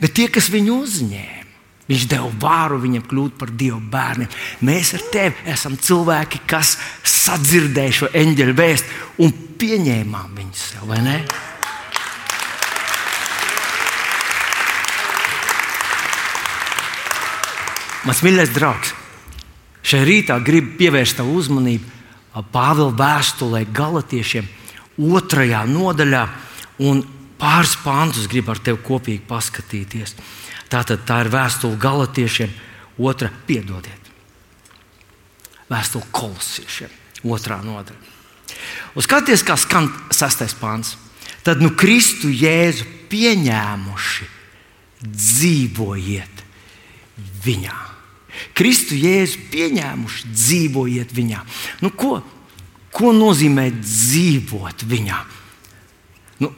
Bet 0.00 0.14
tie, 0.16 0.28
kas 0.32 0.48
viņu 0.52 0.78
uzņēma, 0.84 1.48
viņš 1.90 2.08
deva 2.08 2.30
vāru 2.40 2.80
viņam 2.82 3.04
kļūt 3.10 3.38
par 3.40 3.52
dievu 3.52 3.80
bērniem. 3.92 4.30
Mēs 4.64 4.94
ar 4.96 5.06
tevi 5.12 5.52
esam 5.52 5.76
cilvēki, 5.76 6.44
kas 6.48 6.76
sadzirdēja 7.04 7.98
šo 8.00 8.10
eņģeļu 8.16 8.58
vēstu 8.58 9.24
un 9.26 9.34
pieņēmām 9.60 10.36
viņu 10.38 10.56
sev, 10.56 10.86
vai 10.90 11.02
ne? 11.04 11.16
Mans 18.02 18.18
mīļais 18.26 18.50
draugs, 18.50 18.96
šajā 19.86 20.06
rītā 20.08 20.38
gribu 20.42 20.74
pievērst 20.80 21.20
tavu 21.20 21.36
uzmanību 21.38 22.00
Pāvila 22.32 22.90
vēstulē 22.96 23.66
Galatiešiem, 23.76 24.46
otrajā 24.96 25.62
nodaļā. 25.68 26.22
Un 26.82 27.02
pāris 27.42 27.74
pāntus 27.82 28.28
gribu 28.30 28.54
ar 28.54 28.60
tevi 28.62 28.78
kopīgi 28.86 29.24
paskatīties. 29.26 30.14
Tātad 30.70 31.02
tā 31.08 31.20
ir 31.24 31.32
vēstule 31.32 31.80
galotiešiem, 31.80 32.52
otra 33.02 33.32
piedodiet. 33.48 34.10
Vēstule 35.72 36.06
kolosiešiem, 36.14 36.92
otrā 37.26 37.58
nodaļa. 37.64 38.10
Uzskatieties, 38.98 39.44
kā 39.46 39.56
skan 39.58 39.88
sastais 40.12 40.54
pāns. 40.56 40.96
Tad 41.42 41.62
nu 41.64 41.72
Kristu 41.74 42.30
Jēzu 42.30 42.86
pieņēmuši, 43.10 44.28
dzīvojiet 45.02 46.44
viņā. 47.42 47.78
Kristu 48.56 48.96
Jēzu 48.98 49.48
pieņēmuši, 49.52 50.30
dzīvojiet 50.30 51.14
viņā. 51.16 51.42
Nu, 51.82 51.90
ko, 51.90 52.20
ko 52.94 53.14
nozīmē 53.16 53.66
dzīvot 53.80 54.86
viņā? 54.88 55.18
Nu, 56.44 56.52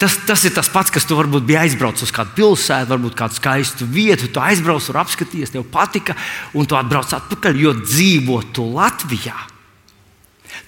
Tas, 0.00 0.14
tas 0.24 0.42
ir 0.48 0.54
tas 0.56 0.70
pats, 0.72 0.88
kas 0.88 1.04
tu 1.04 1.16
varbūt 1.18 1.44
biji 1.44 1.58
aizbraucis 1.60 2.06
uz 2.06 2.12
kādu 2.16 2.32
pilsētu, 2.38 2.88
varbūt 2.88 3.16
kādu 3.18 3.36
skaistu 3.36 3.84
vietu. 3.84 4.30
Tu 4.32 4.40
aizbrauc, 4.40 4.80
tur 4.86 4.96
apskaties, 5.02 5.52
tev 5.52 5.66
patika, 5.68 6.16
un 6.56 6.64
tu 6.64 6.78
atbrauc 6.78 7.12
atpakaļ, 7.18 7.58
jo 7.60 7.74
dzīvo 7.82 8.38
tu 8.56 8.64
Latvijā. 8.72 9.36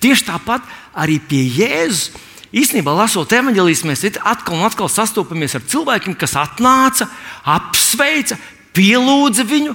Tieši 0.04 0.26
tāpat 0.28 0.66
arī 1.00 1.16
pie 1.16 1.46
Jēzus. 1.48 2.10
Īsnībā, 2.52 2.92
lasot 2.92 3.32
evanģēlijas, 3.32 3.86
mēs 3.88 4.04
atkal 4.20 4.58
un 4.58 4.66
atkal 4.66 4.90
sastopamies 4.92 5.56
ar 5.56 5.64
cilvēkiem, 5.64 6.12
kas 6.20 6.36
atnāca, 6.36 7.06
apsveica, 7.48 8.36
pielūdza 8.76 9.46
viņu 9.48 9.72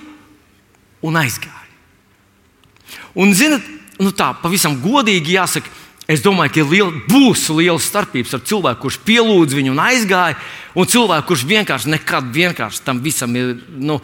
un 1.09 1.17
aizgāja. 1.17 1.65
Un, 3.17 3.33
zinot, 3.33 3.65
nu 3.97 4.13
tā 4.13 4.29
pavisam 4.43 4.77
godīgi 4.83 5.33
jāsaka, 5.39 5.73
Es 6.07 6.21
domāju, 6.23 6.53
ka 6.55 6.63
liela, 6.63 6.91
būs 7.11 7.49
liela 7.51 7.81
starpība 7.83 8.37
ar 8.37 8.43
cilvēku, 8.47 8.85
kurš 8.85 8.97
pielūdz 9.03 9.55
viņu 9.57 9.73
un 9.73 9.81
aizgāja, 9.83 10.37
un 10.79 10.87
cilvēku, 10.87 11.27
kurš 11.27 11.43
vienkārši 11.49 11.91
nekad 11.91 12.29
vienkārši 12.31 12.83
tam 12.85 13.01
visam 13.03 13.33
ir 13.35 13.57
nu, 13.75 13.99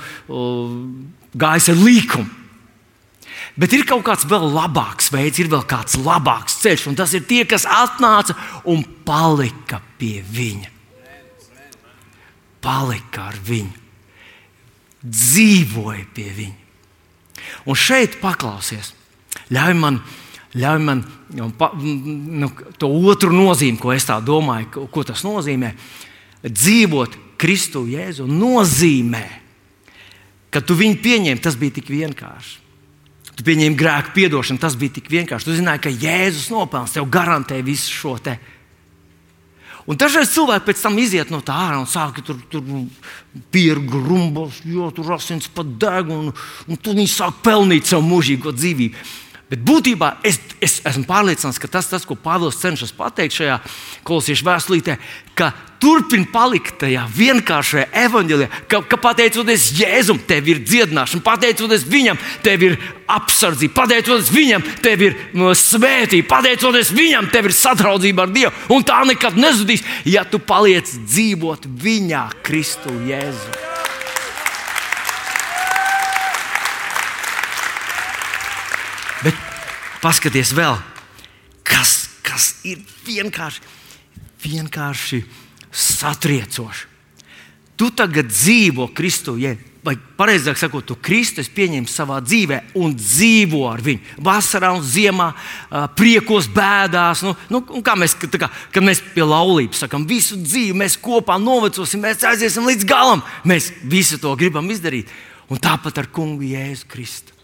gājis 1.31 1.69
ar 1.71 1.79
līkumu. 1.79 2.41
Bet 3.55 3.73
ir 3.75 3.85
kaut 3.87 4.01
kāds 4.03 4.25
vēl 4.27 4.49
labāks 4.51 5.11
veids, 5.13 5.39
ir 5.39 5.47
vēl 5.51 5.63
kāds 5.69 5.95
labāks 6.01 6.57
ceļš, 6.63 6.87
un 6.89 6.97
tas 6.97 7.13
ir 7.13 7.23
tie, 7.29 7.43
kas 7.47 7.67
atnāca 7.69 8.35
un 8.67 8.81
palika 9.05 9.79
pie 10.01 10.23
viņa. 10.25 10.71
Palika 12.63 13.29
ar 13.29 13.37
viņu, 13.47 13.79
dzīvoja 15.03 16.03
pie 16.15 16.27
viņa. 16.35 16.59
Un 17.69 17.79
šeit 17.79 18.19
paklausies, 18.23 18.91
ļauj 19.53 19.77
man 19.79 20.01
ļauj 20.53 20.81
man 20.85 21.03
nu, 21.33 21.49
pa, 21.57 21.71
nu, 21.73 22.49
to 22.77 22.89
otru 23.09 23.33
nozīmi, 23.33 23.79
ko 23.81 23.93
es 23.93 24.05
tā 24.05 24.19
domāju, 24.21 24.69
ko, 24.73 24.87
ko 24.93 25.05
tas 25.07 25.23
nozīmē. 25.25 25.73
Dzīvot 26.43 27.17
Kristu 27.41 27.85
Jēzu 27.89 28.27
nozīmē, 28.29 29.23
ka 30.53 30.61
tu 30.61 30.77
viņu 30.77 30.99
pieņem, 31.01 31.41
tas 31.41 31.57
bija 31.59 31.79
tik 31.79 31.89
vienkārši. 31.89 32.59
Tu 33.33 33.45
pieņēmi 33.47 33.77
grēku 33.77 34.13
piedošanu, 34.13 34.61
tas 34.61 34.75
bija 34.77 34.99
tik 34.99 35.09
vienkārši. 35.09 35.47
Tu 35.47 35.55
zināji, 35.57 35.81
ka 35.87 35.93
Jēzus 36.03 36.51
nopelns 36.53 36.93
tev 36.93 37.07
garantē 37.09 37.57
visu 37.65 37.89
šo 37.89 38.19
te. 38.21 38.37
Un 39.89 39.97
dažreiz 39.99 40.29
cilvēki 40.31 40.69
pēc 40.69 40.83
tam 40.85 40.99
iziet 41.01 41.31
no 41.33 41.41
tā 41.43 41.55
ārā 41.65 41.81
un 41.81 41.89
sāk 41.89 42.21
tur, 42.23 42.37
tur 42.51 42.63
piergu 43.51 43.99
rumbos, 44.05 44.61
jo 44.63 44.87
tur 44.95 45.15
asins 45.17 45.49
pat 45.51 45.73
deg, 45.81 46.13
un, 46.13 46.29
un 46.31 46.79
tu 46.79 46.93
viņi 46.95 47.09
sāk 47.11 47.41
pelnīt 47.43 47.89
savu 47.89 48.05
mūžīgo 48.13 48.53
dzīvību. 48.55 49.01
Bet 49.51 49.61
būtībā 49.67 50.15
es, 50.25 50.39
es 50.63 50.79
esmu 50.87 51.03
pārliecināts, 51.05 51.59
ka 51.61 51.67
tas, 51.69 51.89
tas 51.91 52.07
ko 52.07 52.15
Pāvils 52.17 52.57
cenšas 52.61 52.93
pateikt 52.95 53.35
šajā 53.37 53.59
kolosiešu 54.07 54.47
vēstulītē, 54.47 54.95
ka 55.37 55.51
turpina 55.83 56.25
palikt 56.31 56.77
tajā 56.81 57.03
vienkāršajā 57.17 57.89
evanģēlijā, 58.05 58.61
ka, 58.71 58.79
ka 58.87 58.99
pateicoties 59.03 59.67
Jēzum, 59.77 60.21
tev 60.29 60.47
ir 60.49 60.63
dziedināšana, 60.63 61.25
pateicoties 61.25 61.83
viņam, 61.91 62.21
tev 62.45 62.63
ir 62.69 62.77
apsardzība, 63.11 63.75
pateicoties 63.81 64.31
viņam, 64.33 64.63
tev 64.85 65.03
ir 65.09 65.19
svētība, 65.59 66.29
pateicoties 66.37 66.93
viņam, 66.95 67.27
tev 67.33 67.51
ir 67.51 67.57
sadraudzība 67.57 68.25
ar 68.25 68.33
Dievu. 68.33 68.55
Un 68.73 68.87
tā 68.87 69.03
nekad 69.09 69.37
nezudīs, 69.37 69.83
ja 70.07 70.23
tu 70.23 70.39
paliec 70.39 70.95
dzīvot 71.03 71.67
viņā, 71.83 72.25
Kristu 72.47 72.95
Jēzu. 73.09 73.72
Paskaties 80.03 80.53
vēl, 80.55 80.77
kas, 81.63 81.93
kas 82.25 82.49
ir 82.67 82.81
vienkārši, 83.07 83.63
vienkārši 84.43 85.23
satriecoši. 85.71 86.89
Tu 87.79 87.89
tagad 87.97 88.29
dzīvo 88.29 88.91
Kristu, 88.93 89.33
ja 89.41 89.55
vai 89.83 89.95
pareizāk 90.17 90.57
sakot, 90.57 90.85
tu 90.87 90.95
Kristus 91.03 91.49
pieņem 91.51 91.85
savā 91.91 92.19
dzīvē 92.23 92.59
un 92.79 92.93
dzīvo 92.95 93.63
ar 93.67 93.81
viņu. 93.83 94.19
Vasarā 94.23 94.71
un 94.75 94.83
ziemā, 94.85 95.31
priekos, 95.97 96.47
bēdās. 96.53 97.23
Nu, 97.25 97.33
nu, 97.51 97.61
kā 97.83 97.97
mēs, 97.99 98.15
kā, 98.15 98.47
kad 98.47 98.85
mēs 98.85 99.03
pie 99.13 99.25
laulības 99.27 99.83
sakām, 99.83 100.07
visu 100.07 100.39
dzīvi 100.39 100.77
mēs 100.85 100.95
kopā 101.03 101.35
novecosim, 101.41 102.03
mēs 102.05 102.23
aiziesim 102.29 102.67
līdz 102.69 102.87
galam. 102.87 103.25
Mēs 103.47 103.73
visu 103.83 104.21
to 104.21 104.31
gribam 104.39 104.71
izdarīt. 104.71 105.11
Un 105.51 105.59
tāpat 105.61 105.99
ar 105.99 106.07
kungu 106.15 106.47
Jēzu 106.47 106.87
Kristu. 106.89 107.35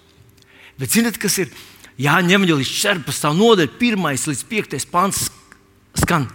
Bet 0.80 0.96
zinot, 0.96 1.20
kas 1.20 1.36
ir 1.44 1.52
Jāņem 2.00 2.48
līdz 2.48 2.70
14. 2.72 3.32
nodaļai, 3.36 3.74
1 3.76 4.30
līdz 4.32 4.44
5 4.48 4.88
pants 4.92 5.26
skan 6.00 6.30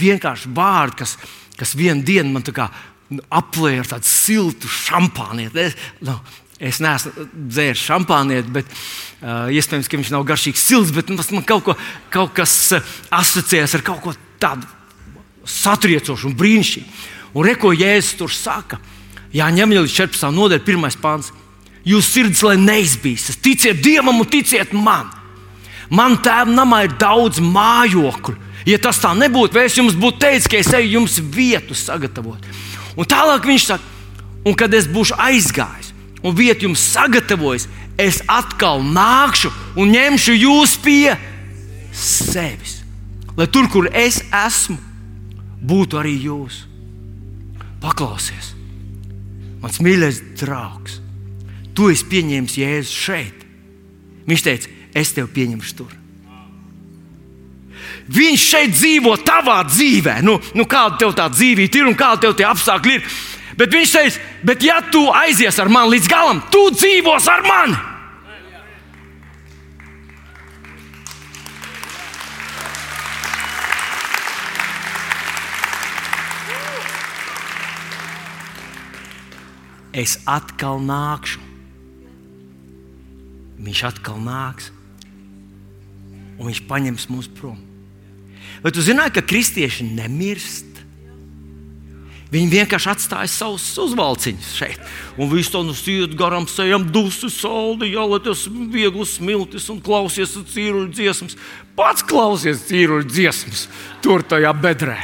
vienkārši 0.00 0.50
vārdi, 0.54 0.98
kas, 1.00 1.16
kas 1.56 1.72
vienā 1.78 2.04
dienā 2.04 2.34
man 2.34 2.44
kā 2.44 2.68
nu, 3.08 3.22
aplēja 3.32 3.84
ar 3.84 3.90
tādu 3.94 4.10
siltu 4.10 4.68
šampānieti. 4.70 5.64
Es, 5.70 5.78
nu, 6.04 6.18
es 6.60 6.82
neesmu 6.84 7.26
dzēris 7.32 7.86
šampānieti, 7.88 8.52
bet 8.52 8.68
uh, 8.68 9.48
iespējams, 9.48 9.88
ka 9.88 10.00
viņš 10.02 10.12
nav 10.12 10.26
garšīgs 10.28 10.66
silts, 10.68 10.92
bet 10.92 11.08
man 11.16 11.48
kaut, 11.48 11.64
ko, 11.70 11.78
kaut 12.12 12.36
kas 12.36 12.58
asociējas 13.08 13.78
ar 13.78 13.86
kaut 13.86 14.04
ko 14.04 14.14
tādu 14.42 14.68
satriecošu 15.48 16.28
un 16.28 16.36
brīnišķīgu. 16.36 17.00
Un 17.40 17.46
reko 17.46 17.72
Jēzus 17.72 18.18
tur 18.18 18.32
saka, 18.34 18.80
jāņem 19.32 19.72
līdz 19.78 19.96
14. 19.96 20.32
nodaļai, 20.36 20.64
1 20.66 21.00
pāns. 21.02 21.32
Jūs 21.86 22.10
sirds, 22.12 22.42
lai 22.44 22.58
neizbīstas, 22.60 23.38
ticiet 23.40 23.80
Dievam 23.82 24.20
un 24.20 24.28
ticiet 24.28 24.74
man. 24.76 25.08
Man 25.90 26.18
tēvam 26.22 26.52
namā 26.54 26.84
ir 26.86 26.96
daudz 27.00 27.40
mājokļu. 27.42 28.36
Ja 28.68 28.76
tas 28.78 29.00
tā 29.00 29.14
nebūtu, 29.16 29.58
es 29.58 29.78
jums 29.78 29.96
būtu 29.96 30.20
teicis, 30.20 30.48
ka 30.50 30.58
es 30.60 30.68
eju 30.76 30.98
jums 30.98 31.16
vietu 31.32 31.74
sagatavot. 31.74 32.44
Un 33.00 33.08
tālāk 33.08 33.48
viņš 33.48 33.66
saka, 33.70 33.96
un 34.44 34.56
kad 34.56 34.74
es 34.76 34.88
būšu 34.90 35.16
aizgājis 35.20 35.94
un 36.20 36.36
vietu 36.36 36.68
jums 36.68 36.82
sagatavojis, 36.92 37.66
es 38.00 38.20
atkal 38.28 38.84
nākšu 38.84 39.50
un 39.80 39.92
ņemšu 39.94 40.36
jūs 40.36 40.76
pie 40.84 41.16
sevis. 41.96 42.80
Lai 43.38 43.46
tur, 43.48 43.70
kur 43.72 43.88
es 43.96 44.20
esmu, 44.28 44.76
būtu 45.64 46.00
arī 46.00 46.16
jūs. 46.26 46.66
Paklausies, 47.80 48.52
mans 49.62 49.80
mīļais 49.80 50.20
draugs, 50.42 50.98
tu 51.80 51.88
esi 51.88 52.04
pieņēmis 52.12 52.58
Jēzu 52.60 52.92
šeit. 52.92 53.44
Viņš 54.28 54.42
teica, 54.44 54.72
es 55.00 55.14
tevi 55.16 55.32
pieņemšu 55.32 55.76
tur. 55.78 55.96
Viņš 58.10 58.44
šeit 58.44 58.74
dzīvo 58.74 59.14
tavā 59.24 59.62
dzīvē. 59.64 60.18
Nu, 60.26 60.36
nu 60.58 60.66
kāda 60.68 60.98
tev 61.00 61.14
tā 61.16 61.30
dzīvība 61.32 61.80
ir 61.80 61.88
un 61.88 61.96
kāda 61.96 62.26
tev 62.26 62.36
tie 62.36 62.44
apstākļi 62.50 62.98
ir. 62.98 63.06
Bet 63.56 63.72
viņš 63.72 63.94
teica, 63.96 64.26
bet 64.44 64.66
ja 64.66 64.80
tu 64.92 65.06
aizies 65.08 65.56
ar 65.62 65.72
mani 65.72 65.96
līdz 65.96 66.10
galam, 66.10 66.44
tu 66.52 66.68
dzīvos 66.74 67.30
ar 67.32 67.46
mani. 67.48 67.86
Es 79.90 80.20
atkal 80.28 80.78
nākšu. 80.84 81.49
Viņš 83.60 83.82
atkal 83.90 84.20
nāks 84.24 84.70
un 86.40 86.48
viņš 86.48 86.62
paņems 86.68 87.10
mūs 87.12 87.28
prom. 87.36 87.58
Vai 88.64 88.72
tu 88.72 88.82
zināji, 88.84 89.16
ka 89.16 89.24
kristieši 89.24 89.86
nemirst? 89.92 90.68
Viņi 92.30 92.52
vienkārši 92.52 92.90
atstāja 92.92 93.28
savus 93.30 93.64
uzvalciņus 93.82 94.50
šeit. 94.54 94.82
Un 95.18 95.30
viss 95.32 95.50
to 95.50 95.64
nosiet 95.66 96.12
garām, 96.18 96.46
sejam, 96.48 96.84
dusu, 96.94 97.26
saldi, 97.32 97.90
jā, 97.90 98.04
lai 98.06 98.20
tas 98.22 98.44
viegli 98.46 99.06
smiltis 99.08 99.66
un 99.72 99.80
klausies 99.82 100.36
cīruļu 100.52 100.92
dziesmas. 100.94 101.34
Pats 101.74 102.06
klausies 102.06 102.62
cīruļu 102.68 103.08
dziesmas 103.10 103.66
tur 104.04 104.22
tajā 104.22 104.52
bedrē. 104.62 105.00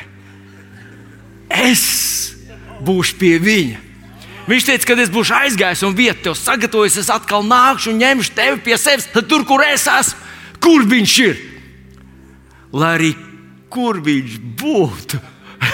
Es 1.51 1.83
būšu 2.87 3.19
pie 3.19 3.35
viņa. 3.43 3.83
Viņš 4.47 4.67
teica, 4.69 4.87
kad 4.93 5.01
es 5.03 5.11
būšu 5.11 5.35
aizgājis 5.35 5.83
un 5.87 5.95
vietu 5.99 6.29
tev 6.29 6.37
sagatavojis, 6.39 7.01
es 7.03 7.11
atkal 7.11 7.43
nākšu 7.47 7.91
un 7.91 8.03
ņemšu 8.03 8.35
tevi 8.37 8.61
pie 8.69 8.77
sevis, 8.79 9.09
tad 9.11 9.27
tur, 9.31 9.43
kur 9.47 9.65
es 9.67 9.89
esmu, 9.91 10.21
kur 10.63 10.87
viņš 10.87 11.15
ir. 11.25 11.41
Lai 12.77 12.93
arī 12.95 13.11
kur 13.73 13.99
viņš 14.07 14.39
būtu, 14.61 15.19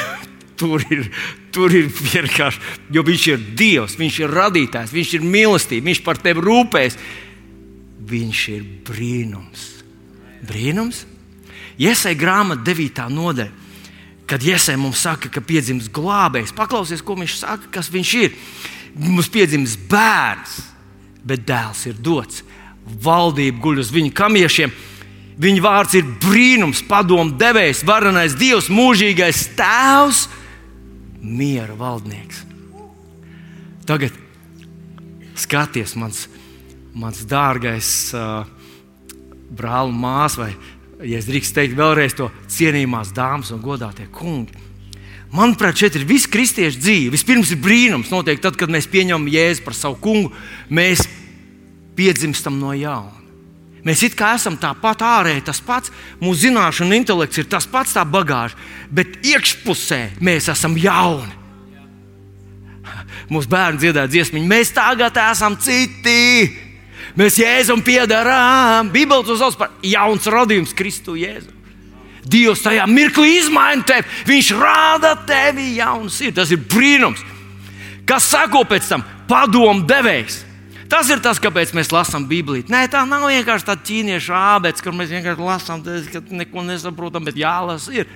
tur 0.61 0.85
ir, 0.89 1.05
tur 1.53 1.75
ir 1.77 1.91
vienkārši, 1.93 2.63
jo 2.97 3.05
viņš 3.05 3.29
ir 3.35 3.47
Dievs, 3.61 3.99
viņš 4.01 4.21
ir 4.25 4.37
radītājs, 4.41 4.95
viņš 4.97 5.15
ir 5.19 5.29
mīlestība, 5.35 5.91
viņš 5.91 6.05
par 6.07 6.21
tevi 6.25 6.45
rūpēs. 6.49 6.99
Viņš 8.13 8.39
ir 8.51 8.63
brīnums. 8.89 9.67
Brīnums? 10.49 11.05
Iesai 11.81 12.17
grāmatā 12.19 12.73
9. 12.73 13.05
nodaļa. 13.15 13.62
Kad 14.31 14.45
Iesai 14.47 14.79
mums 14.81 15.03
saka, 15.03 15.29
ka 15.33 15.43
piedzims 15.45 15.91
glābējs, 15.93 16.55
paklausies, 16.57 17.03
ko 17.05 17.17
viņš 17.19 17.41
saka, 17.43 17.73
kas 17.75 17.91
viņš 17.93 18.15
ir. 18.21 18.39
Mums 18.97 19.29
piedzims 19.33 19.75
bērns, 19.91 20.61
bet 21.27 21.45
dēls 21.49 21.85
ir 21.91 21.99
dots. 21.99 22.45
Valdība 22.83 23.61
guļ 23.63 23.83
uz 23.83 23.93
viņu 23.95 24.15
kamiešiem 24.17 24.73
Viņa 25.41 25.63
vārds 25.65 25.97
ir 25.97 26.09
brīnums, 26.21 26.83
padomu 26.85 27.33
devējs, 27.41 27.83
varenais 27.89 28.35
dievs, 28.37 28.69
mūžīgais 28.73 29.47
tēvs, 29.57 30.27
miera 31.23 31.75
valdnieks. 31.79 32.43
Tagad 33.89 34.15
skaties, 35.41 35.97
mans, 35.99 36.27
mans 36.95 37.25
dārgais 37.29 37.89
uh, 38.15 38.45
brāl 39.51 39.91
un 39.91 39.99
māsa, 40.05 40.45
vai, 40.45 40.53
ja 41.07 41.19
es 41.19 41.29
drīkstu 41.29 41.59
teikt, 41.59 41.79
vēlreiz 41.79 42.15
to 42.19 42.29
cienījumās 42.53 43.13
dāmas 43.17 43.53
un 43.55 43.63
godātie 43.65 44.09
kungi. 44.13 44.59
Manuprāt, 45.33 45.79
šeit 45.81 45.97
ir 45.97 46.05
viss 46.05 46.29
kristiešu 46.29 46.81
dzīve. 46.83 47.15
Vispirms 47.15 47.55
ir 47.55 47.61
brīnums, 47.65 48.11
noteikti 48.13 48.45
tad, 48.45 48.59
kad 48.61 48.73
mēs 48.73 48.89
pieņemam 48.93 49.31
Jēzu 49.33 49.65
par 49.65 49.77
savu 49.77 49.97
kungu, 50.03 50.33
mēs 50.69 51.07
piedzimstam 51.97 52.59
no 52.61 52.75
jauna. 52.77 53.23
Mēs 53.83 54.05
it 54.07 54.15
kā 54.15 54.35
esam 54.37 54.55
tāpat 54.61 55.01
ārēji, 55.03 55.47
tas 55.49 55.59
pats, 55.65 55.91
mūsu 56.21 56.45
zināšana 56.45 57.01
intelekts 57.01 57.41
ir 57.41 57.49
tas 57.51 57.67
pats, 57.67 57.97
tā 57.97 58.05
bagāža, 58.07 58.59
bet 58.95 59.17
iekšpusē 59.27 60.21
mēs 60.23 60.47
esam 60.53 60.77
jauni. 60.79 61.33
Mūsu 63.33 63.51
bērni 63.51 63.81
dziedāja 63.83 64.11
dziesmu, 64.13 64.43
mēs 64.47 64.71
tagad 64.77 65.17
esam 65.25 65.57
citi. 65.59 66.72
Mēs 67.19 67.41
Jēzum 67.41 67.83
piedarām. 67.85 68.93
Bībeli 68.93 69.27
to 69.29 69.37
sauc 69.41 69.59
par 69.61 69.75
jauns 69.85 70.29
radījums 70.33 70.77
Kristu 70.77 71.17
Jēzu. 71.21 71.51
Dievs 72.23 72.63
tajā 72.63 72.87
mirklī 72.87 73.39
izmaina 73.41 73.83
tevi. 73.87 74.07
Viņš 74.31 74.53
rāda 74.57 75.17
tevi 75.27 75.75
jaunu 75.81 76.13
sirdi. 76.13 76.39
Tas 76.39 76.55
ir 76.55 76.63
brīnums. 76.71 77.21
Kas 78.09 78.31
sako 78.31 78.63
pēc 78.69 78.89
tam? 78.89 79.05
Padomu 79.29 79.87
devējs 79.89 80.43
Tas 80.93 81.09
ir 81.09 81.23
tas, 81.25 81.39
kāpēc 81.41 81.71
mēs 81.73 81.89
lasām 81.89 82.27
Bībeli. 82.29 82.67
Nē, 82.69 82.83
tā 82.93 83.01
nav 83.09 83.23
vienkārši 83.25 83.65
tāda 83.65 83.81
ķīniešu 83.89 84.35
ābēts, 84.37 84.85
kur 84.85 84.93
mēs 84.93 85.09
vienkārši 85.15 85.47
lasām, 85.47 85.85
ka 86.13 86.21
neko 86.37 86.65
nesaprotam, 86.67 87.25
bet 87.25 87.39
jālasa. 87.41 87.95
Ir. 87.97 88.11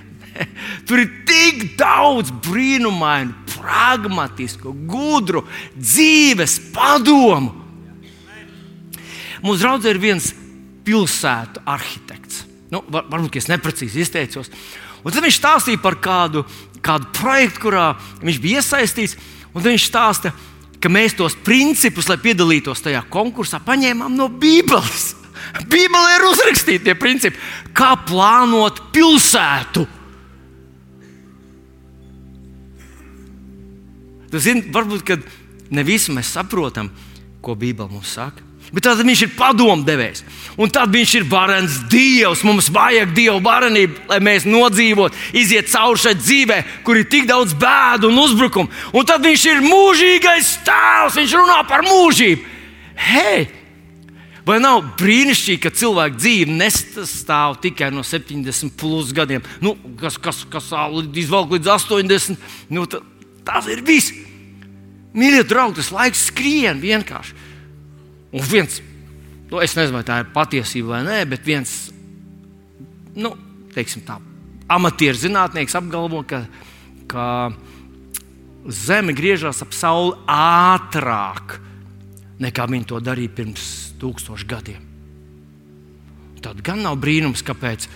Tur 0.85 1.01
ir 1.01 1.07
tik 1.25 1.71
daudz 1.79 2.29
brīnumainu, 2.45 3.33
pragmatisku, 3.55 4.75
gudru, 4.85 5.41
dzīves 5.73 6.59
padomu. 6.75 7.66
Mums 9.43 9.61
draudzē 9.61 9.93
ir 9.93 10.01
viens 10.01 10.31
pilsētu 10.87 11.63
arhitekts. 11.67 12.45
Nu, 12.71 12.81
var, 12.91 13.07
varbūt 13.11 13.39
es 13.39 13.49
neprecīzi 13.51 14.03
izteicos. 14.03 14.51
Un 15.03 15.13
tad 15.13 15.23
viņš 15.23 15.39
stāstīja 15.39 15.81
par 15.83 15.99
kādu, 16.03 16.43
kādu 16.83 17.09
projektu, 17.15 17.67
kurā 17.67 17.87
viņš 18.23 18.39
bija 18.43 18.61
iesaistīts. 18.61 19.17
Viņš 19.57 19.85
stāstīja, 19.89 20.33
ka 20.83 20.91
mēs 20.91 21.15
tos 21.17 21.37
principus, 21.45 22.09
lai 22.11 22.19
piedalītos 22.21 22.83
tajā 22.85 23.01
konkursā, 23.11 23.61
paņēmām 23.65 24.17
no 24.17 24.27
Bībeles. 24.29 25.13
Bībelē 25.71 26.17
ir 26.17 26.25
uzrakstīti 26.31 26.89
tie 26.89 26.97
principi, 26.99 27.39
kā 27.77 27.93
plānot 28.07 28.81
pilsētu. 28.93 29.85
Tas 34.27 34.47
ir 34.51 34.65
varbūt, 34.75 35.13
ne 35.71 35.83
visi 35.87 36.11
mēs 36.15 36.33
saprotam, 36.35 36.91
ko 37.41 37.55
Bībele 37.55 37.93
mums 37.93 38.11
saka. 38.17 38.43
Bet 38.73 38.83
tad 38.83 38.99
viņš 38.99 39.21
ir 39.23 39.35
padomdevējs. 39.37 40.23
Un 40.59 40.71
tad 40.73 40.91
viņš 40.91 41.13
ir 41.19 41.27
varens 41.29 41.77
Dievs. 41.91 42.43
Mums 42.43 42.67
vajag 42.73 43.13
Dieva 43.15 43.37
varenību, 43.43 44.07
lai 44.09 44.17
mēs 44.25 44.47
nodzīvotu, 44.49 45.15
iziet 45.37 45.69
cauri 45.71 46.01
šai 46.03 46.15
dzīvē, 46.17 46.57
kur 46.83 46.99
ir 46.99 47.07
tik 47.07 47.29
daudz 47.29 47.55
bēdu 47.55 48.11
un 48.11 48.19
uzbrukumu. 48.25 48.71
Un 48.91 49.07
tad 49.07 49.23
viņš 49.23 49.45
ir 49.53 49.63
mūžīgais 49.63 50.51
tēls. 50.67 51.15
Viņš 51.21 51.37
runā 51.39 51.61
par 51.69 51.85
mūžību. 51.87 52.57
Hei! 53.07 53.47
Vai 54.47 54.61
nav 54.63 54.79
brīnišķīgi, 54.99 55.59
ka 55.59 55.73
cilvēka 55.75 56.21
dzīve 56.21 56.53
nesastāv 56.55 57.57
tikai 57.63 57.89
no 57.91 58.03
70 58.07 58.77
plus 58.79 59.09
gadiem, 59.15 59.43
nu, 59.59 59.73
kas, 59.99 60.15
kas, 60.23 60.45
kas 60.47 60.69
izvelk 61.19 61.51
līdz 61.57 61.67
80? 61.73 62.47
Nu, 62.71 62.85
tas 62.87 63.67
ir 63.67 63.83
viss. 63.83 64.15
Mīļie 65.17 65.43
draugi, 65.49 65.81
tas 65.81 65.91
laiks 65.91 66.29
skrien 66.29 66.79
vienkārši. 66.79 67.46
Un 68.37 68.45
viens, 68.45 68.79
nu, 69.49 69.61
es 69.63 69.73
nezinu, 69.77 69.97
vai 69.97 70.05
tā 70.07 70.21
ir 70.21 70.31
patiesība 70.33 70.95
vai 70.95 71.03
nē, 71.07 71.19
bet 71.31 71.45
viens, 71.47 71.75
nu, 73.17 73.33
teiksim 73.73 74.03
tā, 74.05 74.19
amatieru 74.69 75.17
zinātnieks 75.17 75.77
apgalvo, 75.79 76.21
ka, 76.27 76.43
ka 77.09 77.25
Zeme 78.67 79.13
griežas 79.15 79.61
ap 79.63 79.71
Sauli 79.71 80.17
ātrāk 80.27 81.55
nekā 82.43 82.65
viņi 82.69 82.89
to 82.89 82.99
darīja 83.01 83.31
pirms 83.37 83.67
tūkstošiem 84.01 84.49
gadiem. 84.51 84.83
Tad 86.43 86.59
gan 86.65 86.83
nav 86.85 86.99
brīnums, 87.01 87.41
kāpēc, 87.47 87.87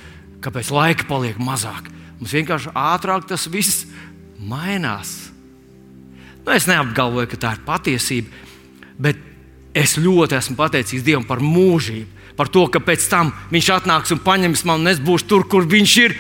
kāpēc 0.42 0.72
laika 0.74 1.06
paliek 1.10 1.38
mazāk. 1.44 1.92
Mums 2.20 2.34
vienkārši 2.38 2.74
ātrāk 2.78 3.28
tas 3.30 3.46
viss 3.52 3.86
mainās. 4.40 5.32
Nu, 6.42 6.54
es 6.56 6.66
neapgalvoju, 6.70 7.30
ka 7.30 7.38
tā 7.38 7.54
ir 7.58 7.62
patiesība, 7.68 8.32
bet 9.02 9.20
es 9.78 9.98
ļoti 10.00 10.38
esmu 10.38 10.58
pateicīgs 10.60 11.06
Dievam 11.06 11.26
par 11.28 11.42
mūžību. 11.44 12.20
Par 12.38 12.50
to, 12.52 12.64
ka 12.72 12.80
pēc 12.84 13.06
tam 13.12 13.32
viņš 13.52 13.70
atnāks 13.76 14.14
un 14.16 14.22
paņems 14.24 14.64
mani, 14.66 14.86
un 14.86 14.92
es 14.92 15.02
būšu 15.04 15.28
tur, 15.30 15.48
kur 15.52 15.68
viņš 15.70 15.96
ir. 16.04 16.16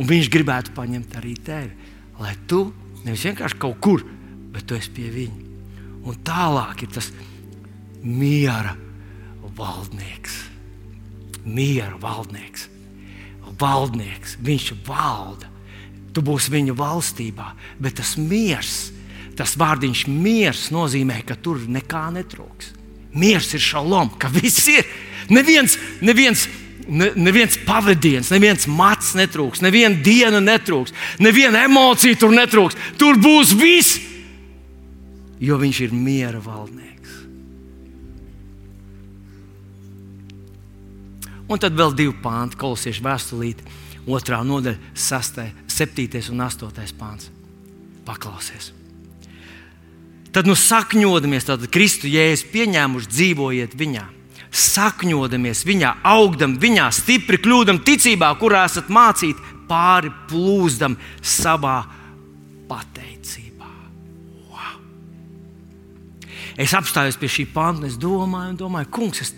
Un 0.00 0.08
viņš 0.08 0.30
gribētu 0.32 0.74
paņemt 0.76 1.18
arī 1.20 1.34
tevi. 1.44 1.70
Lai 2.20 2.34
tu 2.48 2.64
nevis 3.04 3.26
vienkārši 3.28 3.60
kaut 3.60 3.78
kur, 3.82 4.04
bet 4.52 4.66
tu 4.66 4.76
esi 4.78 4.90
pie 4.94 5.10
viņa. 5.12 5.50
Un 6.08 6.18
tālāk 6.24 6.86
ir 6.86 6.94
tas 6.94 7.12
miera 8.02 8.74
valdnieks. 9.56 10.40
Miera 11.44 11.94
valdnieks. 12.00 12.68
Valdnieks. 13.60 14.38
Viņš 14.42 14.72
valda. 14.86 15.50
Tu 16.12 16.24
būsi 16.24 16.52
viņa 16.52 16.74
valstībā, 16.76 17.52
bet 17.80 18.00
tas 18.00 18.16
miers 18.20 18.90
Tas 19.36 19.54
vārdiņš 19.56 20.04
miers 20.12 20.66
nozīmē, 20.74 21.22
ka 21.24 21.38
tur 21.40 21.62
nekā 21.64 22.04
netrūks. 22.18 22.72
Miers 23.12 23.52
ir 23.52 23.60
šalom, 23.62 24.10
ka 24.18 24.30
viss 24.32 24.66
ir. 24.72 24.86
Neviens, 25.32 25.76
neviens, 26.00 26.46
ne, 26.88 27.10
neviens 27.16 27.58
pavadiens, 27.66 28.30
neviens 28.32 28.66
mats 28.66 29.12
netrūks, 29.18 29.62
neviena 29.64 30.00
diena 30.04 30.40
netrūks, 30.42 30.94
neviena 31.22 31.66
emocija 31.68 32.18
tur 32.18 32.32
netrūks. 32.34 32.78
Tur 33.00 33.20
būs 33.20 33.54
viss, 33.58 34.00
jo 35.42 35.60
viņš 35.60 35.84
ir 35.86 35.94
miera 35.96 36.40
valdnieks. 36.42 37.20
Un 41.52 41.60
tad 41.60 41.76
vēl 41.76 41.92
divi 41.96 42.14
pānti, 42.24 42.56
kolosiešu 42.56 43.04
vēstulīte, 43.04 43.80
otrā 44.08 44.40
nodaļa, 44.46 44.94
6, 44.96 45.42
7 45.68 46.30
un 46.32 46.46
8 46.48 46.96
pāns. 46.96 47.28
Paklausies! 48.08 48.72
Tad, 50.32 50.48
nu, 50.48 50.56
sakņodamies, 50.56 51.44
tad 51.44 51.64
Kristu 51.72 52.08
jēzus 52.08 52.46
pieņēmuši, 52.54 53.10
dzīvojiet 53.12 53.74
viņā. 53.76 54.06
Sakņodamies 54.52 55.62
viņā, 55.68 55.90
augdam 56.08 56.54
viņā, 56.60 56.88
stipri 56.92 57.40
kļūdam 57.40 57.82
ticībā, 57.84 58.30
kurā 58.40 58.66
esat 58.68 58.88
mācīti, 58.92 59.40
pāri 59.68 60.12
plūzdam 60.28 60.96
savā 61.20 61.82
pateicībā. 62.68 63.68
Wow. 64.48 64.78
Es 66.60 66.72
apstājos 66.76 67.20
pie 67.20 67.28
šī 67.32 67.46
panta, 67.52 67.88
es 67.88 68.00
domāju, 68.00 68.56
domāju 68.64 68.88
kungs, 68.92 69.20
es 69.24 69.34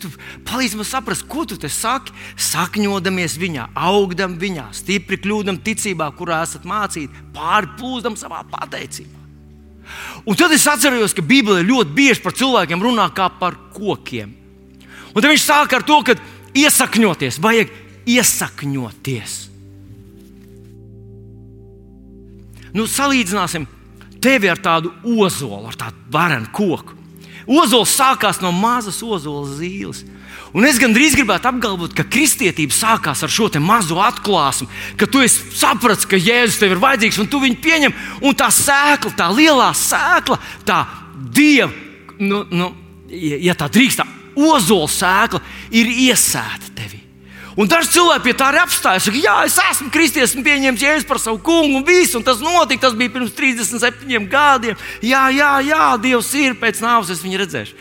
palīdzi 0.47 0.79
man 0.79 0.91
saprast, 0.91 1.27
ko 1.31 1.43
tu 1.47 1.59
te 1.59 1.71
saki. 1.71 2.15
Sakņodamies 2.53 3.35
viņā, 3.43 3.69
augdam 3.91 4.39
viņā, 4.39 4.71
stipri 4.79 5.19
kļūdam 5.27 5.59
ticībā, 5.67 6.13
kurā 6.15 6.45
esat 6.47 6.67
mācīti, 6.71 7.27
pāri 7.35 7.75
plūzdam 7.79 8.19
savā 8.19 8.47
pateicībā. 8.55 9.24
Un 10.25 10.37
tad 10.39 10.53
es 10.57 10.65
atceros, 10.69 11.13
ka 11.13 11.23
Bībelē 11.25 11.65
ļoti 11.67 11.93
bieži 11.97 12.23
par 12.25 12.33
cilvēkiem 12.37 12.81
runā 12.81 13.11
kā 13.13 13.29
par 13.41 13.59
kokiem. 13.75 14.33
Un 15.13 15.21
tad 15.21 15.29
viņš 15.29 15.45
sāk 15.45 15.75
ar 15.77 15.85
to, 15.85 15.99
ka 16.07 16.17
iesakņoties, 16.57 17.41
vajag 17.45 17.73
iesakņoties. 18.09 19.35
Nu, 22.75 22.89
salīdzināsim 22.91 23.69
tevi 24.25 24.51
ar 24.51 24.59
tādu 24.59 24.91
ozolu, 25.05 25.69
ar 25.71 25.77
tādu 25.79 26.09
varenu 26.15 26.51
koku. 26.57 26.97
Ozols 27.45 27.93
sākās 27.93 28.41
no 28.41 28.51
mazas 28.57 29.03
ozola 29.05 29.45
zīles. 29.47 30.01
Un 30.55 30.67
es 30.69 30.79
gandrīz 30.79 31.17
gribētu 31.19 31.49
apgalvot, 31.51 31.95
ka 31.99 32.07
kristietība 32.07 32.75
sākās 32.75 33.25
ar 33.27 33.33
šo 33.33 33.49
mazo 33.59 33.99
atklāsmu, 33.99 34.69
ka 34.97 35.07
tu 35.11 35.25
saprati, 35.27 36.07
ka 36.07 36.17
Jēzus 36.21 36.61
tev 36.61 36.77
ir 36.77 36.83
vajadzīgs 36.83 37.19
un 37.19 37.31
tu 37.31 37.41
viņu 37.43 37.59
pieņem. 37.63 37.97
Un 38.23 38.37
tā 38.39 38.51
sēkla, 38.55 39.15
tā 39.19 39.31
lielā 39.35 39.73
sēkla, 39.75 40.39
tā 40.65 40.85
dieva, 41.35 41.73
nu, 42.19 42.45
nu, 42.51 42.71
ja 43.11 43.57
tā 43.59 43.67
drīkst, 43.67 44.03
tā 44.03 44.07
ozola 44.35 44.91
sēkla 44.91 45.43
ir 45.75 45.91
iesēta 46.09 46.71
tevī. 46.75 47.03
Un 47.55 47.71
daži 47.71 47.93
cilvēki 47.95 48.25
pie 48.25 48.35
tā 48.35 48.49
arī 48.51 48.59
apstājas. 48.65 49.05
Saka, 49.07 49.21
jā, 49.23 49.35
es 49.47 49.59
esmu 49.63 49.93
kristietis, 49.95 50.33
esmu 50.33 50.43
pieņēmis 50.47 50.83
jēzu 50.83 51.07
par 51.07 51.21
savu 51.23 51.39
kungu, 51.47 51.79
un 51.79 51.87
viss, 51.87 52.17
un 52.19 52.25
tas 52.27 52.43
notika. 52.43 52.89
Tas 52.89 52.97
bija 52.99 53.13
pirms 53.15 53.35
37 53.37 54.27
gadiem. 54.31 54.79
Jā, 55.07 55.29
jā, 55.35 55.53
jā 55.63 55.85
Dievs 56.03 56.33
ir 56.41 56.59
pēc 56.59 56.83
nāves, 56.83 57.13
es 57.15 57.23
viņu 57.23 57.39
redzēšu. 57.45 57.79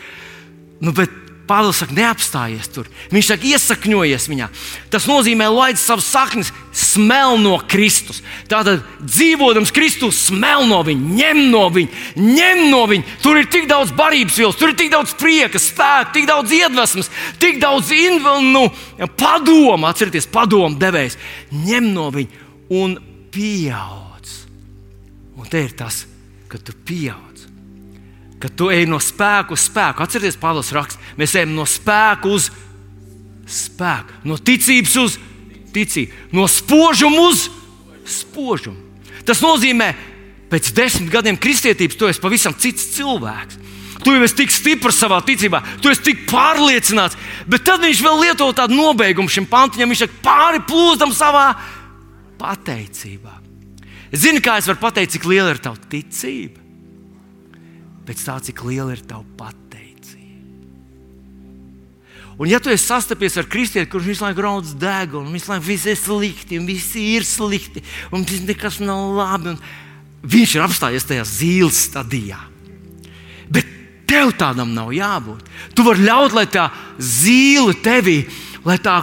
Nu, 0.84 0.94
bet 0.94 1.23
Pāvils 1.44 1.76
saka, 1.82 1.92
neapstājies 1.92 2.70
tur. 2.72 2.86
Viņš 3.12 3.26
saka, 3.28 3.48
iesakņojies 3.52 4.26
viņā. 4.30 4.46
Tas 4.92 5.04
nozīmē, 5.10 5.44
laid 5.52 5.76
savas 5.76 6.06
saknes, 6.08 6.52
smel 6.72 7.36
no 7.42 7.58
Kristus. 7.68 8.22
Tātad, 8.48 8.80
dzīvojams 9.04 9.72
Kristus, 9.76 10.22
smel 10.30 10.64
no 10.70 10.80
viņa, 10.86 11.10
ņem 11.18 11.42
no 11.52 11.66
viņa, 11.74 12.00
ņem 12.16 12.62
no 12.72 12.80
viņa. 12.88 13.18
Tur 13.24 13.42
ir 13.42 13.50
tik 13.52 13.68
daudz 13.68 13.92
barības 13.96 14.40
vielas, 14.40 14.56
tur 14.60 14.72
ir 14.72 14.78
tik 14.80 14.94
daudz 14.94 15.12
prieka, 15.20 15.60
spēka, 15.60 16.14
tik 16.16 16.30
daudz 16.32 16.56
iedvesmas, 16.56 17.12
tik 17.42 17.60
daudz 17.60 17.92
nu, 18.48 18.64
padomu, 19.20 19.84
atcerieties, 19.90 20.30
padomu 20.32 20.80
devējs. 20.80 21.20
Ņem 21.52 21.92
no 21.92 22.08
viņa 22.14 22.72
un 22.80 22.96
pieaudz. 23.34 24.40
Un 25.36 25.52
te 25.52 25.60
ir 25.66 25.76
tas, 25.76 26.06
ka 26.48 26.56
tu 26.56 26.72
pieaudz 26.72 27.34
ka 28.44 28.50
tu 28.52 28.68
ej 28.68 28.84
no 28.84 28.98
spēka 29.00 29.56
uz 29.56 29.62
spēku. 29.64 30.04
Atcerieties, 30.04 30.36
Pāvils 30.36 30.68
raksta, 30.76 31.00
mēs 31.18 31.34
ejam 31.38 31.54
no 31.56 31.66
spēka 31.68 32.30
uz 32.30 32.48
spēku, 33.50 34.22
no 34.28 34.38
ticības 34.40 34.96
uz 35.02 35.18
ticību, 35.74 36.30
no 36.36 36.46
spožuma 36.50 37.28
uz 37.28 37.46
spožumu. 38.08 38.80
Tas 39.24 39.40
nozīmē, 39.44 39.92
pēc 40.52 40.72
desmit 40.76 41.12
gadiem 41.12 41.38
kristietības 41.40 41.98
tu 41.98 42.08
esi 42.08 42.22
pavisam 42.22 42.56
cits 42.56 42.90
cilvēks. 42.96 43.60
Tu 44.04 44.12
jau 44.12 44.24
esi 44.26 44.36
tik 44.36 44.52
stiprs 44.52 44.98
savā 45.00 45.20
ticībā, 45.24 45.62
tu 45.80 45.88
esi 45.88 46.02
tik 46.10 46.26
pārliecināts, 46.28 47.16
bet 47.48 47.64
tad 47.64 47.80
viņš 47.80 48.02
vēl 48.04 48.20
lieto 48.26 48.50
tādu 48.52 48.76
nobeigumu 48.76 49.32
šim 49.32 49.46
pantiņam. 49.48 49.94
Viņš 49.94 50.02
saka, 50.04 50.18
pāri 50.26 50.60
plūzdam 50.68 51.14
savā 51.16 51.46
pateicībā. 52.40 53.38
Zini, 54.12 54.42
kā 54.44 54.58
es 54.60 54.68
varu 54.68 54.82
pateikt, 54.82 55.16
cik 55.16 55.24
liela 55.30 55.54
ir 55.54 55.62
tava 55.62 55.80
ticība? 55.88 56.64
pēc 58.04 58.24
tā, 58.26 58.38
cik 58.48 58.64
liela 58.68 58.94
ir 58.94 59.02
tava 59.08 59.24
pateicība. 59.38 59.63
Un, 62.38 62.48
ja 62.50 62.58
tu 62.58 62.72
esi 62.72 62.88
sastapies 62.88 63.36
ar 63.38 63.46
kristieti, 63.50 63.90
kurš 63.90 64.08
visu 64.10 64.24
laiku 64.26 64.42
raudz 64.42 64.74
degunu, 64.78 65.30
visu 65.34 65.52
laiku 65.52 65.68
viss 65.68 65.86
ir 65.86 65.98
slikti, 65.98 66.58
un 66.58 66.66
viss 66.66 66.96
ir 66.98 67.26
slikti, 67.26 67.84
un 68.10 68.26
viss 68.26 68.42
nekas 68.46 68.80
nav 68.82 69.14
labi, 69.14 69.54
viņš 70.26 70.56
ir 70.56 70.64
apstājies 70.64 71.06
tajā 71.06 71.26
zīles 71.30 71.78
stadijā. 71.88 72.40
Bet 73.54 73.68
tev 74.10 74.34
tādam 74.40 74.74
nav 74.74 74.90
jābūt. 74.94 75.46
Tu 75.76 75.86
vari 75.86 76.06
ļaut, 76.08 76.34
lai 76.34 76.46
tā 76.50 76.68
zīle 76.98 77.76
tevī, 77.84 78.24
lai 78.66 78.80
tā 78.82 79.02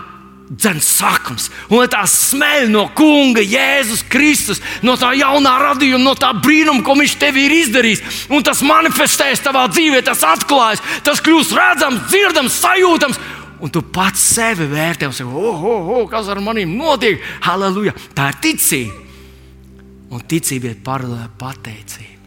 dzēns 0.52 0.88
sakums, 1.00 1.48
un 1.72 1.88
tā 1.92 2.02
smeļ 2.10 2.68
no 2.74 2.86
Kunga, 2.96 3.44
Jēzus 3.44 4.04
Kristus, 4.12 4.60
no 4.84 4.98
tā 5.00 5.14
jaunā 5.16 5.54
radījuma, 5.62 6.04
no 6.04 6.16
tā 6.20 6.34
brīnuma, 6.36 6.84
ko 6.86 6.98
Viņš 7.02 7.16
tev 7.18 7.38
ir 7.40 7.54
izdarījis. 7.56 8.28
Un 8.30 8.44
tas 8.46 8.60
manifestējas 8.62 9.42
tavā 9.42 9.64
dzīvē, 9.72 10.04
tas 10.06 10.22
atklājas, 10.28 10.84
tas 11.08 11.22
kļūst 11.24 11.56
redzams, 11.58 12.04
dzirdams, 12.12 12.60
sajūtams. 12.62 13.22
Un 13.62 13.74
tu 13.74 13.82
pats 13.82 14.22
sevi 14.36 14.68
vērtē 14.70 15.08
un 15.10 15.16
saki, 15.16 15.30
oh, 15.30 15.66
oh, 15.66 15.90
oh, 15.96 16.04
kas 16.10 16.30
ar 16.30 16.42
maniem 16.44 16.76
notiek? 16.78 17.22
Halleluja! 17.46 17.96
Tā 18.18 18.30
ir 18.34 18.40
ticība. 18.44 19.02
Un 20.12 20.24
ticība 20.30 20.74
ir 20.74 20.82
paralēli 20.86 21.30
pateicība. 21.42 22.18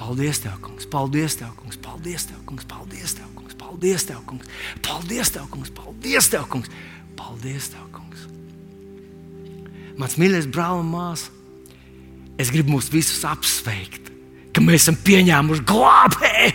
Paldies, 0.00 0.42
Tev, 0.42 0.58
Kungs! 0.64 0.88
Paldies, 0.90 1.38
Tev, 1.40 1.54
Kungs! 1.56 1.80
Paldies, 1.80 2.28
Tev, 2.28 2.42
Kungs! 2.48 2.68
Paldies, 2.68 3.16
Tev, 3.16 3.30
Kungs! 3.36 3.56
Paldies, 3.56 4.04
Tev, 4.04 4.20
Kungs! 4.26 4.44
Paldies, 4.44 4.50
Tev, 4.50 4.50
Kungs! 4.50 4.66
Paldies, 4.82 5.30
Tev, 5.30 5.48
kungs! 5.50 5.70
Paldies, 5.70 6.28
Tev, 6.30 6.46
kungs! 6.48 6.70
Mans 9.96 10.18
mīļais 10.20 10.48
brāl 10.52 10.82
un 10.82 10.90
māsa, 10.92 11.32
es 12.40 12.50
gribu 12.52 12.74
mūs 12.74 12.90
visus 12.92 13.22
apsveikt, 13.24 14.10
ka 14.52 14.64
mēs 14.64 14.84
esam 14.84 14.98
pieņēmuši 15.06 15.64
glābēju, 15.68 16.52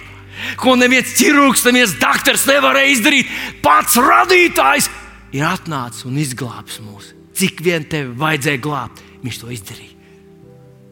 ko 0.61 0.75
neviens 0.77 1.15
ķirurgs, 1.17 1.65
neviens 1.67 1.95
doktors 2.01 2.45
nevarēja 2.49 2.93
izdarīt. 2.95 3.31
Pats 3.65 3.97
radītājs 4.01 4.89
ir 5.37 5.45
atnācis 5.47 6.05
un 6.09 6.19
izglābis 6.21 6.81
mūs. 6.85 7.13
Cik 7.37 7.63
vien 7.65 7.85
tevi 7.89 8.13
vajadzēja 8.21 8.61
glābt, 8.61 9.01
viņš 9.23 9.41
to 9.41 9.49
izdarīja. 9.53 10.00